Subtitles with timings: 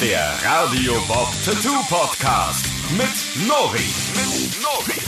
[0.00, 3.78] Der Radio Bob Tattoo Podcast mit Nori.
[4.14, 5.00] Mit Nori.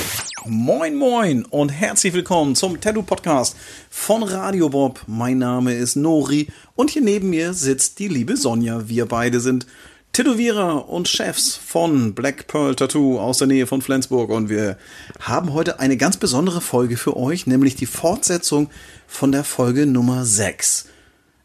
[0.46, 3.54] Moin Moin und herzlich willkommen zum Tattoo Podcast
[3.90, 5.03] von Radio Bob.
[5.06, 8.88] Mein Name ist Nori und hier neben mir sitzt die liebe Sonja.
[8.88, 9.67] Wir beide sind
[10.15, 14.79] Tätowierer und Chefs von Black Pearl Tattoo aus der Nähe von Flensburg und wir
[15.21, 18.70] haben heute eine ganz besondere Folge für euch, nämlich die Fortsetzung
[19.07, 20.87] von der Folge Nummer 6.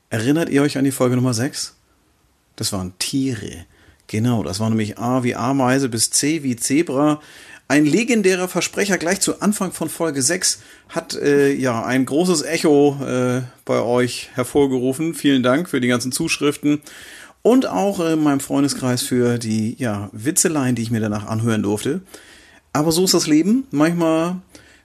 [0.09, 1.75] Erinnert ihr euch an die Folge Nummer 6?
[2.55, 3.65] Das waren Tiere.
[4.07, 7.19] Genau, das war nämlich A wie Ameise bis C wie Zebra.
[7.67, 12.97] Ein legendärer Versprecher gleich zu Anfang von Folge 6 hat äh, ja ein großes Echo
[13.03, 15.15] äh, bei euch hervorgerufen.
[15.15, 16.81] Vielen Dank für die ganzen Zuschriften
[17.41, 22.01] und auch in meinem Freundeskreis für die ja, Witzeleien, die ich mir danach anhören durfte.
[22.73, 23.65] Aber so ist das Leben.
[23.71, 24.37] Manchmal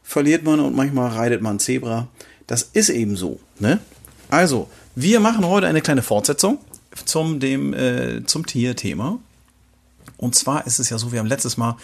[0.03, 2.09] verliert man und manchmal reitet man Zebra.
[2.47, 3.41] Das ist eben so.
[3.59, 3.81] Ne?
[4.31, 6.59] Also, wir machen heute eine kleine Fortsetzung
[7.05, 9.19] zum, dem, äh, zum Tierthema.
[10.17, 11.77] Und zwar ist es ja so, wir haben letztes Mal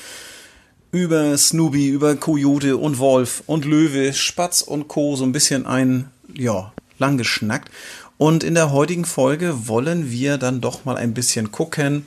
[0.91, 5.17] über Snoopy, über Coyote und Wolf und Löwe, Spatz und Co.
[5.17, 7.71] so ein bisschen ein, ja, lang geschnackt.
[8.17, 12.07] Und in der heutigen Folge wollen wir dann doch mal ein bisschen gucken,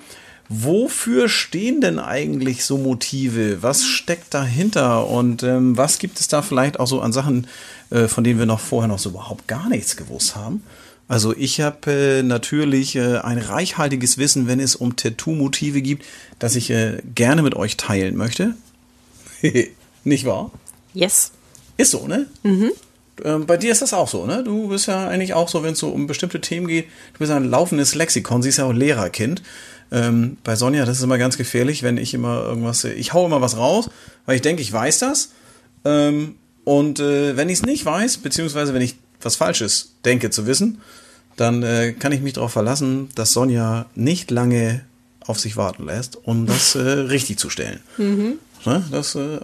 [0.49, 3.61] wofür stehen denn eigentlich so Motive?
[3.61, 5.07] Was steckt dahinter?
[5.07, 7.47] Und ähm, was gibt es da vielleicht auch so an Sachen,
[7.89, 10.63] äh, von denen wir noch vorher noch so überhaupt gar nichts gewusst haben?
[11.07, 16.05] Also ich habe äh, natürlich äh, ein reichhaltiges Wissen, wenn es um Tattoo-Motive gibt,
[16.39, 18.55] das ich äh, gerne mit euch teilen möchte.
[20.03, 20.51] Nicht wahr?
[20.93, 21.31] Yes.
[21.77, 22.27] Ist so, ne?
[22.43, 22.71] Mhm.
[23.23, 24.43] Ähm, bei dir ist das auch so, ne?
[24.43, 27.31] Du bist ja eigentlich auch so, wenn es so um bestimmte Themen geht, du bist
[27.31, 29.41] ein laufendes Lexikon, sie ist ja auch Lehrerkind.
[29.91, 33.41] Ähm, bei Sonja, das ist immer ganz gefährlich, wenn ich immer irgendwas, ich hau immer
[33.41, 33.89] was raus,
[34.25, 35.29] weil ich denke, ich weiß das.
[35.85, 40.45] Ähm, und äh, wenn ich es nicht weiß, beziehungsweise wenn ich was Falsches denke zu
[40.45, 40.81] wissen,
[41.37, 44.81] dann äh, kann ich mich darauf verlassen, dass Sonja nicht lange
[45.21, 47.79] auf sich warten lässt, um das äh, richtig zu stellen.
[47.97, 48.39] Mhm.
[48.65, 48.83] Ne?
[48.91, 49.39] Das, äh,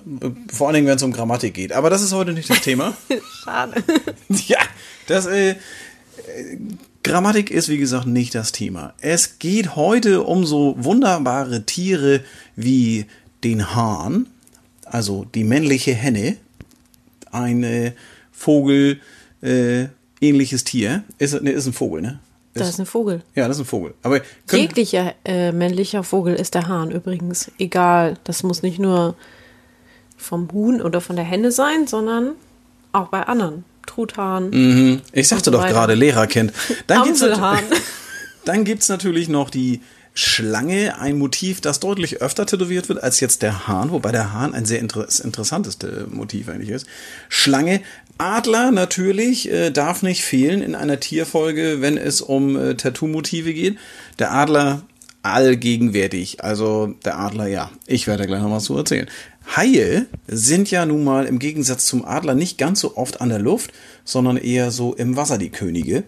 [0.52, 1.72] vor allen Dingen, wenn es um Grammatik geht.
[1.72, 2.96] Aber das ist heute nicht das Thema.
[3.44, 3.84] Schade.
[4.48, 4.60] ja,
[5.08, 5.56] das äh,
[7.04, 8.94] Grammatik ist, wie gesagt, nicht das Thema.
[9.02, 12.22] Es geht heute um so wunderbare Tiere
[12.56, 13.06] wie
[13.44, 14.28] den Hahn,
[14.86, 16.38] also die männliche Henne,
[17.32, 17.94] ein
[18.32, 19.00] Vogel,
[19.42, 19.88] äh,
[20.22, 21.04] ähnliches Tier.
[21.18, 22.20] Ist, ne, ist ein Vogel, ne?
[22.54, 23.22] Ist, das ist ein Vogel.
[23.36, 23.96] Ja, das ist ein Vogel.
[24.04, 24.22] Aber
[24.52, 27.52] Jeglicher äh, männlicher Vogel ist der Hahn übrigens.
[27.58, 28.18] Egal.
[28.26, 29.16] Das muss nicht nur
[30.18, 32.34] vom Huhn oder von der Henne sein, sondern
[32.92, 33.66] auch bei anderen.
[33.86, 34.50] Truthahn.
[34.50, 35.02] Mhm.
[35.12, 36.54] Ich sagte doch gerade Lehrerkind.
[36.88, 37.24] Dann gibt's,
[38.46, 39.82] dann gibt's natürlich noch die
[40.16, 44.54] Schlange, ein Motiv, das deutlich öfter tätowiert wird als jetzt der Hahn, wobei der Hahn
[44.54, 45.80] ein sehr inter interessantes
[46.10, 46.86] Motiv eigentlich ist.
[47.30, 47.82] Schlange,
[48.20, 53.78] Adler natürlich äh, darf nicht fehlen in einer Tierfolge, wenn es um äh, Tattoo-Motive geht.
[54.20, 54.84] Der Adler
[55.24, 56.44] allgegenwärtig.
[56.44, 59.08] Also der Adler, ja, ich werde gleich noch was zu erzählen.
[59.46, 63.40] Haie sind ja nun mal im Gegensatz zum Adler nicht ganz so oft an der
[63.40, 63.72] Luft,
[64.04, 66.04] sondern eher so im Wasser die Könige.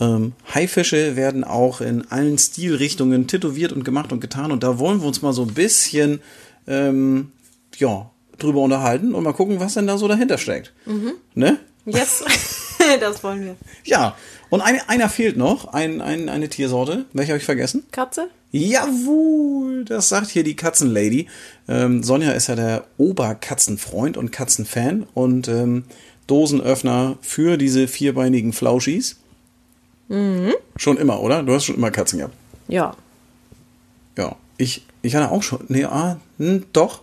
[0.00, 4.52] Ähm, Haifische werden auch in allen Stilrichtungen tätowiert und gemacht und getan.
[4.52, 6.20] Und da wollen wir uns mal so ein bisschen
[6.66, 7.32] ähm,
[7.76, 10.72] ja, drüber unterhalten und mal gucken, was denn da so dahinter steckt.
[10.86, 11.12] Mhm.
[11.34, 11.58] Ne?
[11.84, 12.24] Yes,
[13.00, 13.56] das wollen wir.
[13.84, 14.14] Ja,
[14.50, 17.06] und ein, einer fehlt noch, ein, ein, eine Tiersorte.
[17.12, 17.84] Welche habe ich vergessen?
[17.90, 18.28] Katze?
[18.50, 21.28] Jawohl, das sagt hier die Katzenlady.
[21.68, 25.84] Ähm, Sonja ist ja der Oberkatzenfreund und Katzenfan und ähm,
[26.26, 29.16] Dosenöffner für diese vierbeinigen Flauschis.
[30.08, 30.54] Mhm.
[30.76, 31.42] Schon immer, oder?
[31.42, 32.34] Du hast schon immer Katzen gehabt.
[32.68, 32.96] Ja.
[34.16, 34.36] Ja.
[34.56, 35.64] Ich, ich hatte auch schon.
[35.68, 37.02] Nee, ah, hm, doch.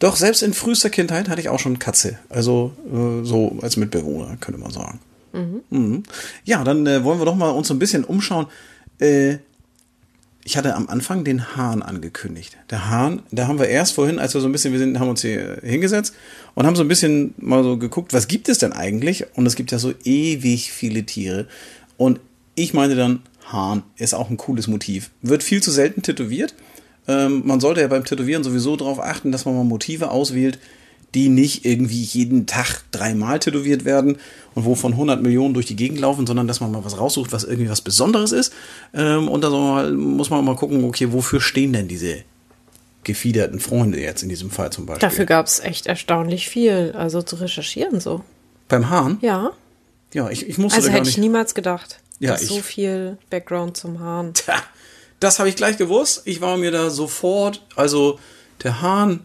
[0.00, 2.18] Doch, selbst in frühester Kindheit hatte ich auch schon Katze.
[2.28, 4.98] Also äh, so als Mitbewohner, könnte man sagen.
[5.32, 5.62] Mhm.
[5.70, 6.02] Mhm.
[6.44, 8.46] Ja, dann äh, wollen wir doch mal uns so ein bisschen umschauen.
[8.98, 9.38] Äh,
[10.44, 12.56] ich hatte am Anfang den Hahn angekündigt.
[12.70, 15.08] Der Hahn, da haben wir erst vorhin, als wir so ein bisschen, wir sind, haben
[15.08, 16.14] uns hier hingesetzt
[16.54, 19.24] und haben so ein bisschen mal so geguckt, was gibt es denn eigentlich?
[19.34, 21.46] Und es gibt ja so ewig viele Tiere.
[21.96, 22.18] Und
[22.54, 25.10] ich meine dann, Hahn ist auch ein cooles Motiv.
[25.22, 26.54] Wird viel zu selten tätowiert.
[27.06, 30.58] Ähm, man sollte ja beim Tätowieren sowieso darauf achten, dass man mal Motive auswählt,
[31.14, 34.16] die nicht irgendwie jeden Tag dreimal tätowiert werden
[34.54, 37.44] und wovon 100 Millionen durch die Gegend laufen, sondern dass man mal was raussucht, was
[37.44, 38.52] irgendwie was Besonderes ist.
[38.94, 39.50] Ähm, und da
[39.90, 42.22] muss man mal gucken, okay, wofür stehen denn diese
[43.04, 45.08] gefiederten Freunde jetzt in diesem Fall zum Beispiel?
[45.08, 48.22] Dafür gab es echt erstaunlich viel, also zu recherchieren so.
[48.68, 49.18] Beim Hahn?
[49.20, 49.50] Ja.
[50.14, 51.98] Ja, ich, ich musste Also hätte ich niemals gedacht.
[52.20, 54.34] Ja, dass so ich- viel Background zum Hahn.
[54.34, 54.54] Tja,
[55.20, 56.22] das habe ich gleich gewusst.
[56.24, 58.18] Ich war mir da sofort, also
[58.62, 59.20] der Hahn,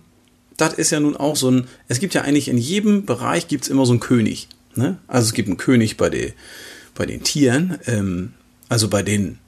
[0.57, 3.67] das ist ja nun auch so ein, es gibt ja eigentlich in jedem Bereich gibt's
[3.67, 4.47] immer so einen König.
[4.75, 4.97] Ne?
[5.07, 6.33] Also es gibt einen König bei, den
[6.95, 8.33] bei den Tieren, ähm,
[8.69, 9.39] also bei den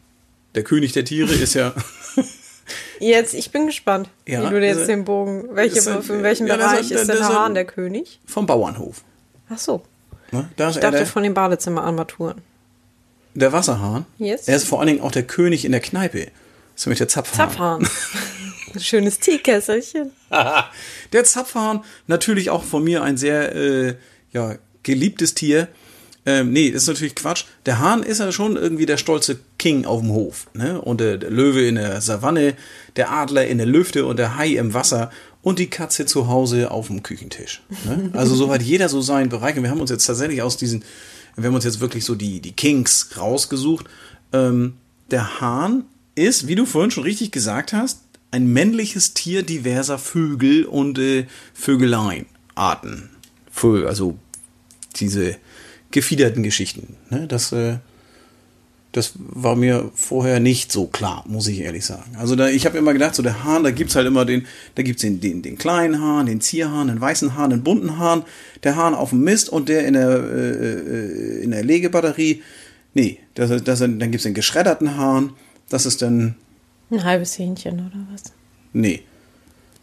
[0.55, 1.73] der König der Tiere ist ja.
[2.99, 6.47] Jetzt, ich bin gespannt, Ja, wie du jetzt also- den Bogen, welche, ist in welchem
[6.47, 8.19] ja, ist Bereich ein- ist denn der ist Hahn der König?
[8.25, 9.03] vom Bauernhof.
[9.49, 9.83] Ach so,
[10.31, 10.47] Ne?
[10.57, 12.41] Da ist ich dachte der, von den Badezimmerarmaturen.
[13.33, 14.05] der Wasserhahn.
[14.19, 14.47] Yes.
[14.47, 16.19] Er ist vor allen Dingen auch der König in der Kneipe.
[16.25, 16.31] Das
[16.81, 17.49] ist nämlich der Zapfhahn.
[17.49, 17.87] Zapfhahn.
[18.73, 20.11] Ein Schönes Teekesselchen.
[21.13, 23.95] Der Zapfhahn, natürlich auch von mir ein sehr äh,
[24.31, 25.67] ja, geliebtes Tier.
[26.25, 27.45] Ähm, nee, ist natürlich Quatsch.
[27.65, 30.47] Der Hahn ist ja schon irgendwie der stolze King auf dem Hof.
[30.53, 30.79] Ne?
[30.79, 32.55] Und der, der Löwe in der Savanne,
[32.97, 35.11] der Adler in der Lüfte und der Hai im Wasser
[35.41, 37.63] und die Katze zu Hause auf dem Küchentisch.
[37.85, 38.11] Ne?
[38.13, 39.55] Also so hat jeder so seinen Bereich.
[39.55, 40.83] Und wir haben uns jetzt tatsächlich aus diesen,
[41.35, 43.87] wir haben uns jetzt wirklich so die, die Kings rausgesucht.
[44.33, 44.73] Ähm,
[45.09, 45.85] der Hahn
[46.15, 48.01] ist, wie du vorhin schon richtig gesagt hast,
[48.31, 53.09] ein männliches Tier diverser Vögel und äh, Vögeleinarten.
[53.51, 54.17] Vögel, also
[54.95, 55.35] diese
[55.91, 56.95] gefiederten Geschichten.
[57.09, 57.27] Ne?
[57.27, 57.77] Das, äh,
[58.91, 62.15] das war mir vorher nicht so klar, muss ich ehrlich sagen.
[62.17, 64.45] Also da, ich habe immer gedacht, so der Hahn, da gibt's halt immer den,
[64.75, 68.23] da gibt's den, den, den kleinen Hahn, den Zierhahn, den weißen Hahn, den bunten Hahn,
[68.63, 72.41] der Hahn auf dem Mist und der in der, äh, äh, in der Legebatterie.
[72.93, 75.33] Nee, das, das, dann gibt's den geschredderten Hahn,
[75.69, 76.35] das ist dann
[76.91, 78.33] Ein halbes Hähnchen oder was?
[78.73, 79.03] Nee.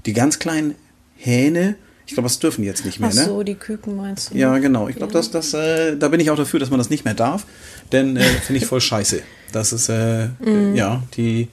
[0.04, 0.74] Die ganz kleinen
[1.16, 1.76] Hähne,
[2.06, 3.24] ich glaube, das dürfen die jetzt nicht mehr, Ach ne?
[3.24, 4.38] so, die Küken meinst du?
[4.38, 4.88] Ja, genau.
[4.88, 7.14] Ich glaube, das, das, äh, da bin ich auch dafür, dass man das nicht mehr
[7.14, 7.46] darf.
[7.92, 9.22] Denn äh, finde ich voll scheiße.
[9.52, 11.48] Das ist, äh, äh, ja, die.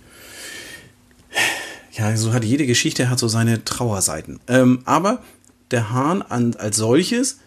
[1.94, 4.40] Ja, so hat jede Geschichte hat so seine Trauerseiten.
[4.48, 5.24] Ähm, aber
[5.72, 7.40] der Hahn an, als solches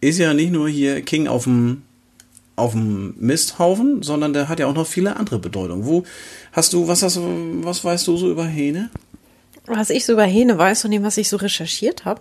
[0.00, 1.82] ist ja nicht nur hier King auf dem
[2.56, 5.86] auf dem Misthaufen, sondern der hat ja auch noch viele andere Bedeutungen.
[5.86, 6.04] Wo
[6.52, 8.90] hast du, was hast du, was weißt du so über Hähne?
[9.66, 12.20] Was ich so über Hähne weiß und dem, was ich so recherchiert habe,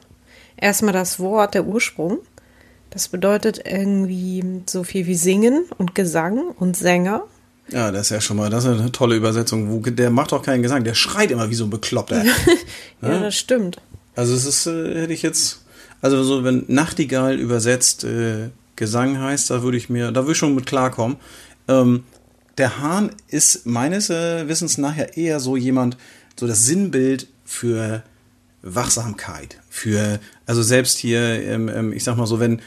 [0.58, 2.20] erstmal das Wort, der Ursprung.
[2.92, 7.24] Das bedeutet irgendwie so viel wie singen und Gesang und Sänger.
[7.70, 9.72] Ja, das ist ja schon mal, das ist eine tolle Übersetzung.
[9.72, 12.24] Wo, der macht doch keinen Gesang, der schreit immer wie so ein Bekloppter.
[12.24, 12.34] Ja,
[13.02, 13.78] das stimmt.
[14.16, 15.64] Also es ist, äh, hätte ich jetzt,
[16.02, 18.50] also so wenn Nachtigall übersetzt äh,
[18.82, 21.18] Gesang heißt, da würde ich mir, da würde ich schon mit klarkommen.
[21.68, 22.04] Ähm,
[22.58, 25.98] der Hahn ist meines äh, Wissens nachher eher so jemand,
[26.36, 28.02] so das Sinnbild für
[28.64, 32.60] Wachsamkeit, für, also selbst hier, ähm, ähm, ich sag mal so, wenn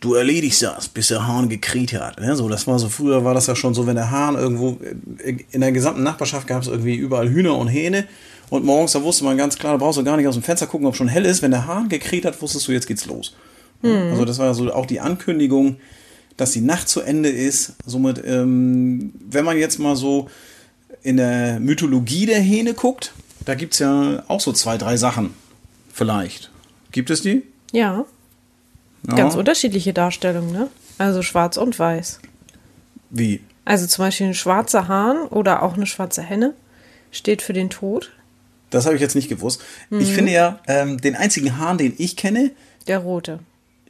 [0.00, 2.20] du erledigst das, bis der Hahn gekriegt hat.
[2.20, 2.36] Ne?
[2.36, 4.78] So, das war so, früher war das ja schon so, wenn der Hahn irgendwo,
[5.24, 8.06] äh, in der gesamten Nachbarschaft gab es irgendwie überall Hühner und Hähne
[8.50, 10.66] und morgens, da wusste man ganz klar, da brauchst du gar nicht aus dem Fenster
[10.66, 11.40] gucken, ob schon hell ist.
[11.40, 13.34] Wenn der Hahn gekriegt hat, wusstest du, jetzt geht's los.
[13.82, 15.76] Also das war so auch die Ankündigung,
[16.36, 17.74] dass die Nacht zu Ende ist.
[17.86, 20.28] Somit, ähm, wenn man jetzt mal so
[21.02, 23.12] in der Mythologie der Hähne guckt,
[23.44, 25.32] da gibt's ja auch so zwei, drei Sachen.
[25.92, 26.50] Vielleicht.
[26.92, 27.42] Gibt es die?
[27.72, 28.04] Ja,
[29.06, 29.14] Ja.
[29.14, 30.68] ganz unterschiedliche Darstellungen, ne?
[30.98, 32.18] Also schwarz und weiß.
[33.10, 33.40] Wie?
[33.64, 36.54] Also zum Beispiel ein schwarzer Hahn oder auch eine schwarze Henne
[37.12, 38.10] steht für den Tod.
[38.70, 39.62] Das habe ich jetzt nicht gewusst.
[39.90, 40.00] Mhm.
[40.00, 42.50] Ich finde ja, ähm, den einzigen Hahn, den ich kenne,
[42.86, 43.38] Der rote.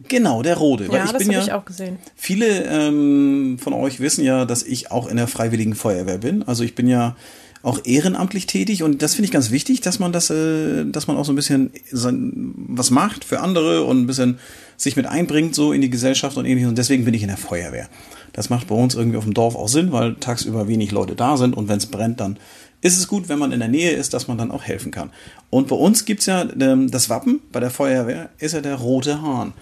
[0.07, 0.89] Genau, der.
[0.89, 1.99] Weil Ja, ich das bin habe ja, ich auch gesehen.
[2.15, 6.43] Viele ähm, von euch wissen ja, dass ich auch in der Freiwilligen Feuerwehr bin.
[6.43, 7.17] Also ich bin ja
[7.63, 11.17] auch ehrenamtlich tätig und das finde ich ganz wichtig, dass man das, äh, dass man
[11.17, 14.39] auch so ein bisschen sein, was macht für andere und ein bisschen
[14.77, 16.69] sich mit einbringt so in die Gesellschaft und ähnliches.
[16.69, 17.89] Und deswegen bin ich in der Feuerwehr.
[18.33, 21.37] Das macht bei uns irgendwie auf dem Dorf auch Sinn, weil tagsüber wenig Leute da
[21.37, 22.39] sind und wenn es brennt, dann
[22.81, 25.11] ist es gut, wenn man in der Nähe ist, dass man dann auch helfen kann.
[25.51, 29.21] Und bei uns gibt's ja ähm, das Wappen bei der Feuerwehr, ist ja der rote
[29.21, 29.53] Hahn.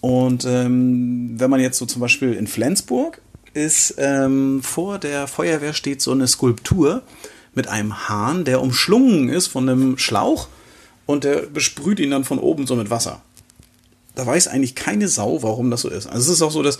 [0.00, 3.20] Und ähm, wenn man jetzt so zum Beispiel in Flensburg
[3.52, 7.02] ist, ähm, vor der Feuerwehr steht so eine Skulptur
[7.54, 10.48] mit einem Hahn, der umschlungen ist von einem Schlauch
[11.06, 13.22] und der besprüht ihn dann von oben so mit Wasser.
[14.14, 16.06] Da weiß eigentlich keine Sau, warum das so ist.
[16.06, 16.78] Also es ist auch so, dass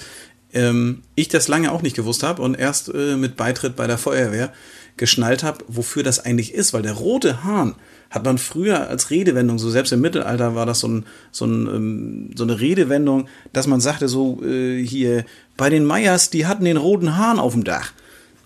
[0.53, 3.99] ähm, ich das lange auch nicht gewusst habe und erst äh, mit Beitritt bei der
[3.99, 4.53] Feuerwehr
[4.99, 7.75] geschnallt habe, wofür das eigentlich ist, weil der rote Hahn
[8.11, 11.67] hat man früher als Redewendung, so selbst im Mittelalter war das so, ein, so, ein,
[11.67, 15.25] ähm, so eine Redewendung, dass man sagte so äh, hier,
[15.57, 17.93] bei den Meyers, die hatten den roten Hahn auf dem Dach.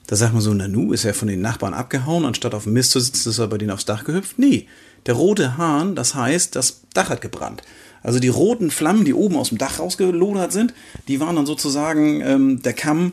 [0.06, 2.90] Da sagt man so, Nanu ist er von den Nachbarn abgehauen, anstatt auf dem Mist
[2.90, 4.38] zu sitzen, ist er bei denen aufs Dach gehüpft.
[4.38, 4.66] Nee,
[5.06, 7.62] der rote Hahn, das heißt, das Dach hat gebrannt.
[8.02, 10.74] Also die roten Flammen, die oben aus dem Dach rausgelodert sind,
[11.06, 13.12] die waren dann sozusagen ähm, der Kamm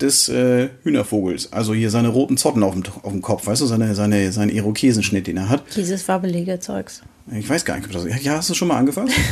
[0.00, 1.52] des äh, Hühnervogels.
[1.52, 4.50] Also hier seine roten Zotten auf dem, auf dem Kopf, weißt du, seine, seine, seinen
[4.50, 5.62] Irokesenschnitt, den er hat.
[5.76, 7.02] Dieses wabbelige Zeugs.
[7.32, 8.22] Ich weiß gar nicht, ob das.
[8.22, 9.12] Ja, hast du schon mal angefasst?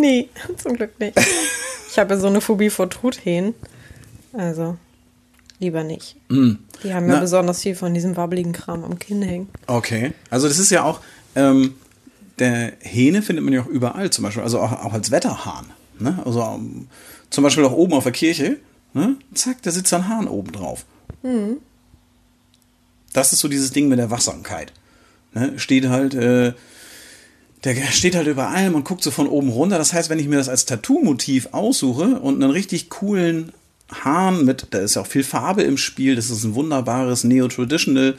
[0.00, 1.20] Nee, zum Glück nicht.
[1.90, 3.54] Ich habe ja so eine Phobie vor Truthähnen.
[4.32, 4.76] Also,
[5.60, 6.16] lieber nicht.
[6.30, 7.20] Die haben ja Na.
[7.20, 9.48] besonders viel von diesem wabbeligen Kram am Kinn hängen.
[9.66, 10.12] Okay.
[10.30, 11.00] Also das ist ja auch,
[11.36, 11.74] ähm,
[12.38, 15.66] der Hähne findet man ja auch überall, zum Beispiel, also auch, auch als Wetterhahn.
[15.98, 16.18] Ne?
[16.24, 16.88] Also ähm,
[17.30, 18.56] zum Beispiel auch oben auf der Kirche,
[18.94, 19.16] ne?
[19.34, 20.84] zack, da sitzt ein Hahn oben drauf.
[23.12, 24.72] das ist so dieses Ding mit der Wachsamkeit.
[25.34, 25.58] Ne?
[25.58, 26.52] Steht halt, äh,
[27.64, 29.78] der steht halt über allem und guckt so von oben runter.
[29.78, 33.52] Das heißt, wenn ich mir das als Tattoo-Motiv aussuche und einen richtig coolen
[33.92, 38.16] Hahn mit, da ist ja auch viel Farbe im Spiel, das ist ein wunderbares Neo-Traditional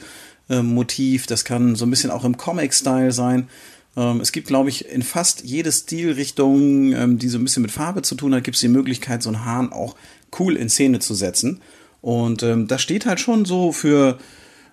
[0.48, 3.48] äh, Motiv, das kann so ein bisschen auch im Comic-Style sein.
[3.96, 7.72] Ähm, es gibt, glaube ich, in fast jede Stilrichtung, ähm, die so ein bisschen mit
[7.72, 9.96] Farbe zu tun hat, gibt es die Möglichkeit, so einen Hahn auch
[10.38, 11.60] cool in Szene zu setzen.
[12.00, 14.18] Und ähm, das steht halt schon so für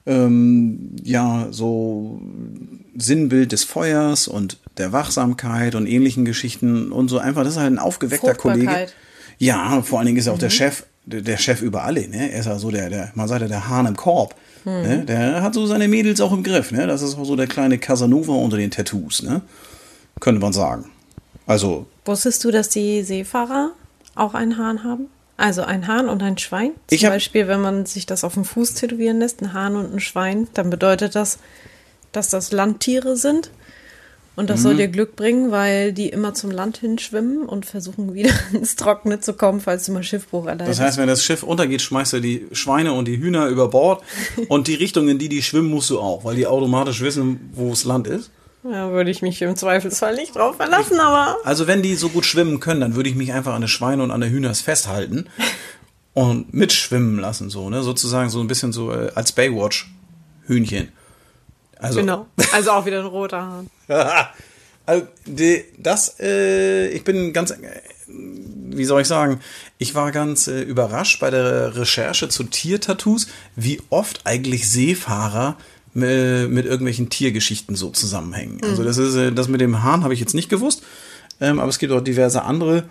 [0.06, 2.22] ähm, ja so
[2.98, 7.44] Sinnbild des Feuers und der Wachsamkeit und ähnlichen Geschichten und so einfach.
[7.44, 8.88] Das ist halt ein aufgeweckter Kollege.
[9.38, 10.42] Ja, vor allen Dingen ist er auch mhm.
[10.42, 12.08] der Chef, der, Chef über alle.
[12.08, 12.32] Ne?
[12.32, 14.36] Er ist ja so der, der, man sagt ja der Hahn im Korb.
[14.66, 14.72] Mhm.
[14.72, 15.06] Ne?
[15.08, 16.72] Der hat so seine Mädels auch im Griff.
[16.72, 16.86] Ne?
[16.86, 19.24] Das ist auch so der kleine Casanova unter den Tattoos.
[19.24, 19.42] Ne?
[20.20, 20.86] Könnte man sagen.
[21.48, 21.88] Also.
[22.06, 23.72] Wusstest du, dass die Seefahrer
[24.16, 25.08] auch einen Hahn haben?
[25.38, 26.72] Also ein Hahn und ein Schwein.
[26.88, 29.94] Zum ich Beispiel, wenn man sich das auf dem Fuß tätowieren lässt, ein Hahn und
[29.94, 31.40] ein Schwein, dann bedeutet das,
[32.12, 33.52] dass das Landtiere sind.
[34.36, 34.64] Und das mhm.
[34.64, 39.20] soll dir Glück bringen, weil die immer zum Land hinschwimmen und versuchen wieder ins Trockene
[39.20, 40.80] zu kommen, falls du mal Schiffbruch erleidest.
[40.80, 44.04] Das heißt, wenn das Schiff untergeht, schmeißt du die Schweine und die Hühner über Bord
[44.48, 47.70] und die Richtung, in die die schwimmen, musst du auch, weil die automatisch wissen, wo
[47.70, 48.32] das Land ist.
[48.64, 51.38] Ja, würde ich mich im Zweifelsfall nicht drauf verlassen, aber.
[51.44, 54.04] Also, wenn die so gut schwimmen können, dann würde ich mich einfach an der Schweine
[54.04, 55.28] und an der Hühners festhalten
[56.14, 57.82] und mitschwimmen lassen, so, ne?
[57.82, 60.90] Sozusagen so ein bisschen so äh, als Baywatch-Hühnchen.
[61.80, 62.00] Also.
[62.00, 62.28] Genau.
[62.54, 63.70] Also auch wieder ein roter Hahn.
[64.86, 67.58] also, die, das, äh, ich bin ganz, äh,
[68.08, 69.40] wie soll ich sagen,
[69.80, 75.58] ich war ganz äh, überrascht bei der Recherche zu Tiertattoos, wie oft eigentlich Seefahrer
[75.94, 78.58] mit irgendwelchen Tiergeschichten so zusammenhängen.
[78.58, 78.70] Mhm.
[78.70, 80.84] Also das ist äh, das mit dem Hahn habe ich jetzt nicht gewusst,
[81.40, 82.86] ähm, aber es gibt auch diverse andere,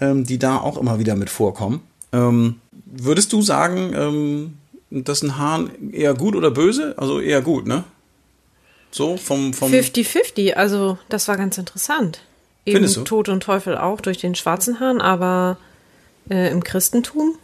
[0.00, 1.80] ähm, die da auch immer wieder mit vorkommen.
[2.12, 4.54] Ähm, würdest du sagen, ähm,
[4.90, 6.94] dass ein Hahn eher gut oder böse?
[6.96, 7.84] Also eher gut, ne?
[8.90, 10.52] So vom vom 50-50.
[10.52, 12.22] Also das war ganz interessant.
[12.64, 13.02] Eben Findest du?
[13.02, 15.58] Tod und Teufel auch durch den schwarzen Hahn, aber
[16.30, 17.34] äh, im Christentum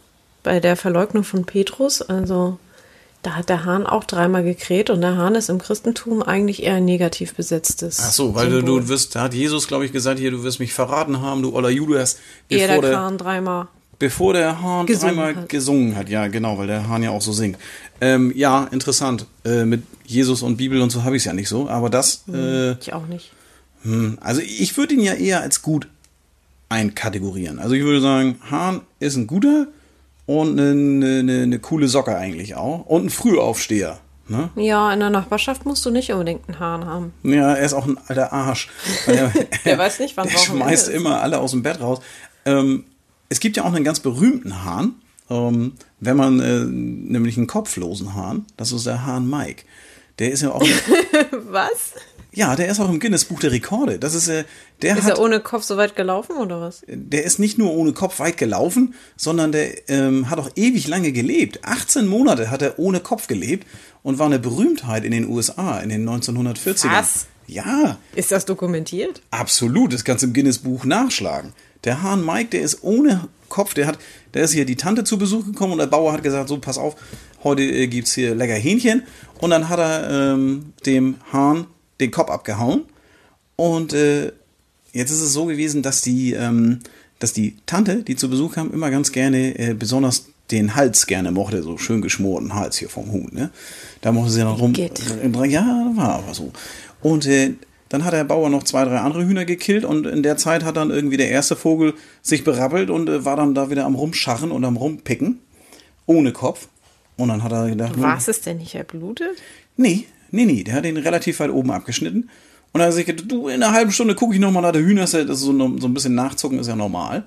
[0.43, 2.57] bei der Verleugnung von Petrus, also
[3.21, 6.75] da hat der Hahn auch dreimal gekräht und der Hahn ist im Christentum eigentlich eher
[6.75, 7.99] ein negativ besetztes.
[8.01, 10.59] Ach so, weil du, du wirst, da hat Jesus, glaube ich, gesagt, hier, du wirst
[10.59, 12.17] mich verraten haben, du oller Judas.
[12.49, 13.67] Ehe der, der Hahn dreimal.
[13.99, 15.49] Bevor der Hahn gesungen dreimal hat.
[15.49, 17.59] gesungen hat, ja, genau, weil der Hahn ja auch so singt.
[17.99, 19.27] Ähm, ja, interessant.
[19.45, 22.23] Äh, mit Jesus und Bibel und so habe ich es ja nicht so, aber das.
[22.25, 23.31] Hm, äh, ich auch nicht.
[23.83, 25.87] Hm, also ich würde ihn ja eher als gut
[26.69, 27.59] einkategorieren.
[27.59, 29.67] Also ich würde sagen, Hahn ist ein guter,
[30.25, 32.85] und eine, eine, eine coole Socke eigentlich auch.
[32.85, 33.99] Und ein Frühaufsteher.
[34.27, 34.49] Ne?
[34.55, 37.13] Ja, in der Nachbarschaft musst du nicht unbedingt einen Hahn haben.
[37.23, 38.69] Ja, er ist auch ein alter Arsch.
[39.07, 39.31] Er,
[39.65, 41.99] der weiß nicht, wann er schmeißt immer alle aus dem Bett raus.
[42.45, 42.85] Ähm,
[43.29, 44.95] es gibt ja auch einen ganz berühmten Hahn,
[45.29, 49.63] ähm, wenn man äh, nämlich einen kopflosen Hahn, das ist der Hahn Mike.
[50.19, 50.61] Der ist ja auch.
[51.49, 51.93] Was?
[52.41, 53.99] Ja, der ist auch im Guinness Buch der Rekorde.
[53.99, 54.45] Das ist, äh,
[54.81, 56.81] der ist hat, er ohne Kopf so weit gelaufen oder was?
[56.87, 61.11] Der ist nicht nur ohne Kopf weit gelaufen, sondern der ähm, hat auch ewig lange
[61.11, 61.59] gelebt.
[61.61, 63.67] 18 Monate hat er ohne Kopf gelebt
[64.01, 66.91] und war eine Berühmtheit in den USA in den 1940ern.
[66.91, 67.27] Was?
[67.45, 67.99] Ja.
[68.15, 69.21] Ist das dokumentiert?
[69.29, 71.53] Absolut, das kannst du im Guinness Buch nachschlagen.
[71.83, 73.99] Der Hahn Mike, der ist ohne Kopf, der hat,
[74.33, 76.79] der ist hier die Tante zu Besuch gekommen und der Bauer hat gesagt, so pass
[76.79, 76.95] auf,
[77.43, 79.03] heute äh, gibt's hier lecker Hähnchen
[79.39, 81.67] und dann hat er ähm, dem Hahn
[82.01, 82.83] den Kopf abgehauen.
[83.55, 84.31] Und äh,
[84.91, 86.79] jetzt ist es so gewesen, dass die, ähm,
[87.19, 91.31] dass die Tante, die zu Besuch kam, immer ganz gerne, äh, besonders den Hals gerne
[91.31, 93.29] mochte, so schön geschmorten Hals hier vom Huhn.
[93.31, 93.51] Ne?
[94.01, 94.73] Da mochte sie noch rum.
[94.73, 94.99] Geht.
[95.47, 96.51] Ja, war aber so.
[97.01, 97.53] Und äh,
[97.89, 100.77] dann hat der Bauer noch zwei, drei andere Hühner gekillt und in der Zeit hat
[100.77, 104.51] dann irgendwie der erste Vogel sich berappelt und äh, war dann da wieder am Rumscharren
[104.51, 105.39] und am Rumpicken.
[106.05, 106.67] Ohne Kopf.
[107.17, 107.99] Und dann hat er gedacht.
[107.99, 109.37] War es denn nicht erblutet?
[109.77, 112.29] Nee, Nee, nee, der hat den relativ weit oben abgeschnitten.
[112.73, 114.71] Und dann hat er sich gedacht, du, in einer halben Stunde gucke ich nochmal nach
[114.71, 117.25] der Hühner, das ist so, so ein bisschen nachzucken, ist ja normal.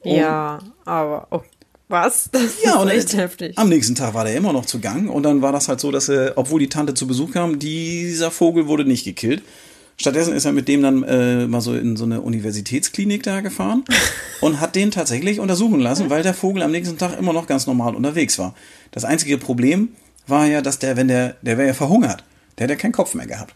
[0.00, 1.42] Und ja, aber oh,
[1.88, 2.30] was?
[2.30, 3.58] Das ja, ist echt heftig.
[3.58, 5.90] Am nächsten Tag war der immer noch zu Gang und dann war das halt so,
[5.90, 9.42] dass er, obwohl die Tante zu Besuch kam, dieser Vogel wurde nicht gekillt.
[9.96, 13.84] Stattdessen ist er mit dem dann äh, mal so in so eine Universitätsklinik da gefahren
[14.40, 17.66] und hat den tatsächlich untersuchen lassen, weil der Vogel am nächsten Tag immer noch ganz
[17.66, 18.54] normal unterwegs war.
[18.90, 19.90] Das einzige Problem
[20.26, 22.24] war ja, dass der, wenn der, der wäre ja verhungert.
[22.58, 23.54] Der hat ja keinen Kopf mehr gehabt.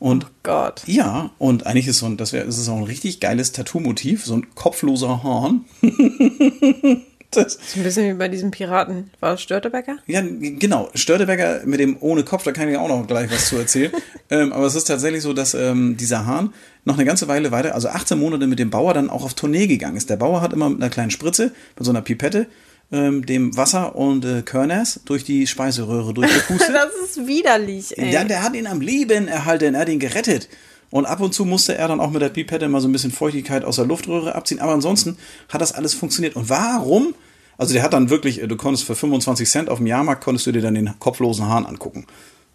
[0.00, 0.82] Und oh Gott.
[0.86, 4.34] Ja, und eigentlich ist so ein, das das ist auch ein richtig geiles Tattoo-Motiv, so
[4.34, 5.66] ein kopfloser Hahn.
[7.30, 9.10] das ist ein bisschen wie bei diesem Piraten.
[9.20, 9.98] War es Störtebecker?
[10.06, 10.88] Ja, genau.
[10.94, 13.92] Störtebecker mit dem ohne Kopf, da kann ich auch noch gleich was zu erzählen.
[14.30, 16.54] ähm, aber es ist tatsächlich so, dass ähm, dieser Hahn
[16.86, 19.66] noch eine ganze Weile weiter, also 18 Monate mit dem Bauer dann auch auf Tournee
[19.66, 20.08] gegangen ist.
[20.08, 22.46] Der Bauer hat immer mit einer kleinen Spritze, mit so einer Pipette,
[22.92, 26.70] ähm, dem Wasser und äh, Körners durch die Speiseröhre durchgepustet.
[26.74, 28.12] das ist widerlich, ey.
[28.12, 30.48] Ja, der hat ihn am Leben erhalten, er hat ihn gerettet.
[30.90, 33.12] Und ab und zu musste er dann auch mit der Pipette mal so ein bisschen
[33.12, 34.58] Feuchtigkeit aus der Luftröhre abziehen.
[34.58, 35.16] Aber ansonsten
[35.48, 36.34] hat das alles funktioniert.
[36.34, 37.14] Und warum?
[37.56, 40.46] Also der hat dann wirklich, äh, du konntest für 25 Cent auf dem Jahrmarkt, konntest
[40.46, 42.06] du dir dann den kopflosen Hahn angucken.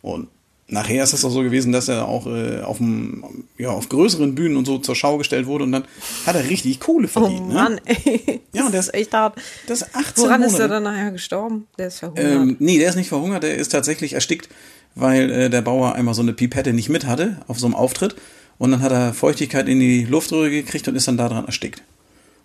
[0.02, 0.28] Und
[0.68, 3.24] nachher ist es auch so gewesen, dass er auch äh, auf, dem,
[3.58, 5.86] ja, auf größeren Bühnen und so zur Schau gestellt wurde und dann
[6.26, 7.42] hat er richtig Kohle verdient.
[7.50, 7.82] Oh Mann, ne?
[7.86, 8.42] ey.
[8.54, 9.38] Ja, und das ist echt hart.
[9.68, 10.54] Das ist 18 Woran Monate.
[10.56, 11.68] ist er dann nachher gestorben?
[11.78, 12.26] Der ist verhungert.
[12.26, 14.50] Ähm, nee, der ist nicht verhungert, der ist tatsächlich erstickt,
[14.96, 18.16] weil äh, der Bauer einmal so eine Pipette nicht mit hatte auf so einem Auftritt.
[18.58, 21.84] Und dann hat er Feuchtigkeit in die Luftröhre gekriegt und ist dann daran erstickt.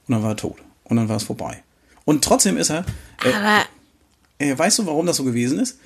[0.08, 0.56] Und dann war er tot.
[0.84, 1.62] Und dann war es vorbei.
[2.04, 2.84] Und trotzdem ist er.
[3.24, 3.64] Äh, Aber
[4.38, 5.78] äh, weißt du, warum das so gewesen ist?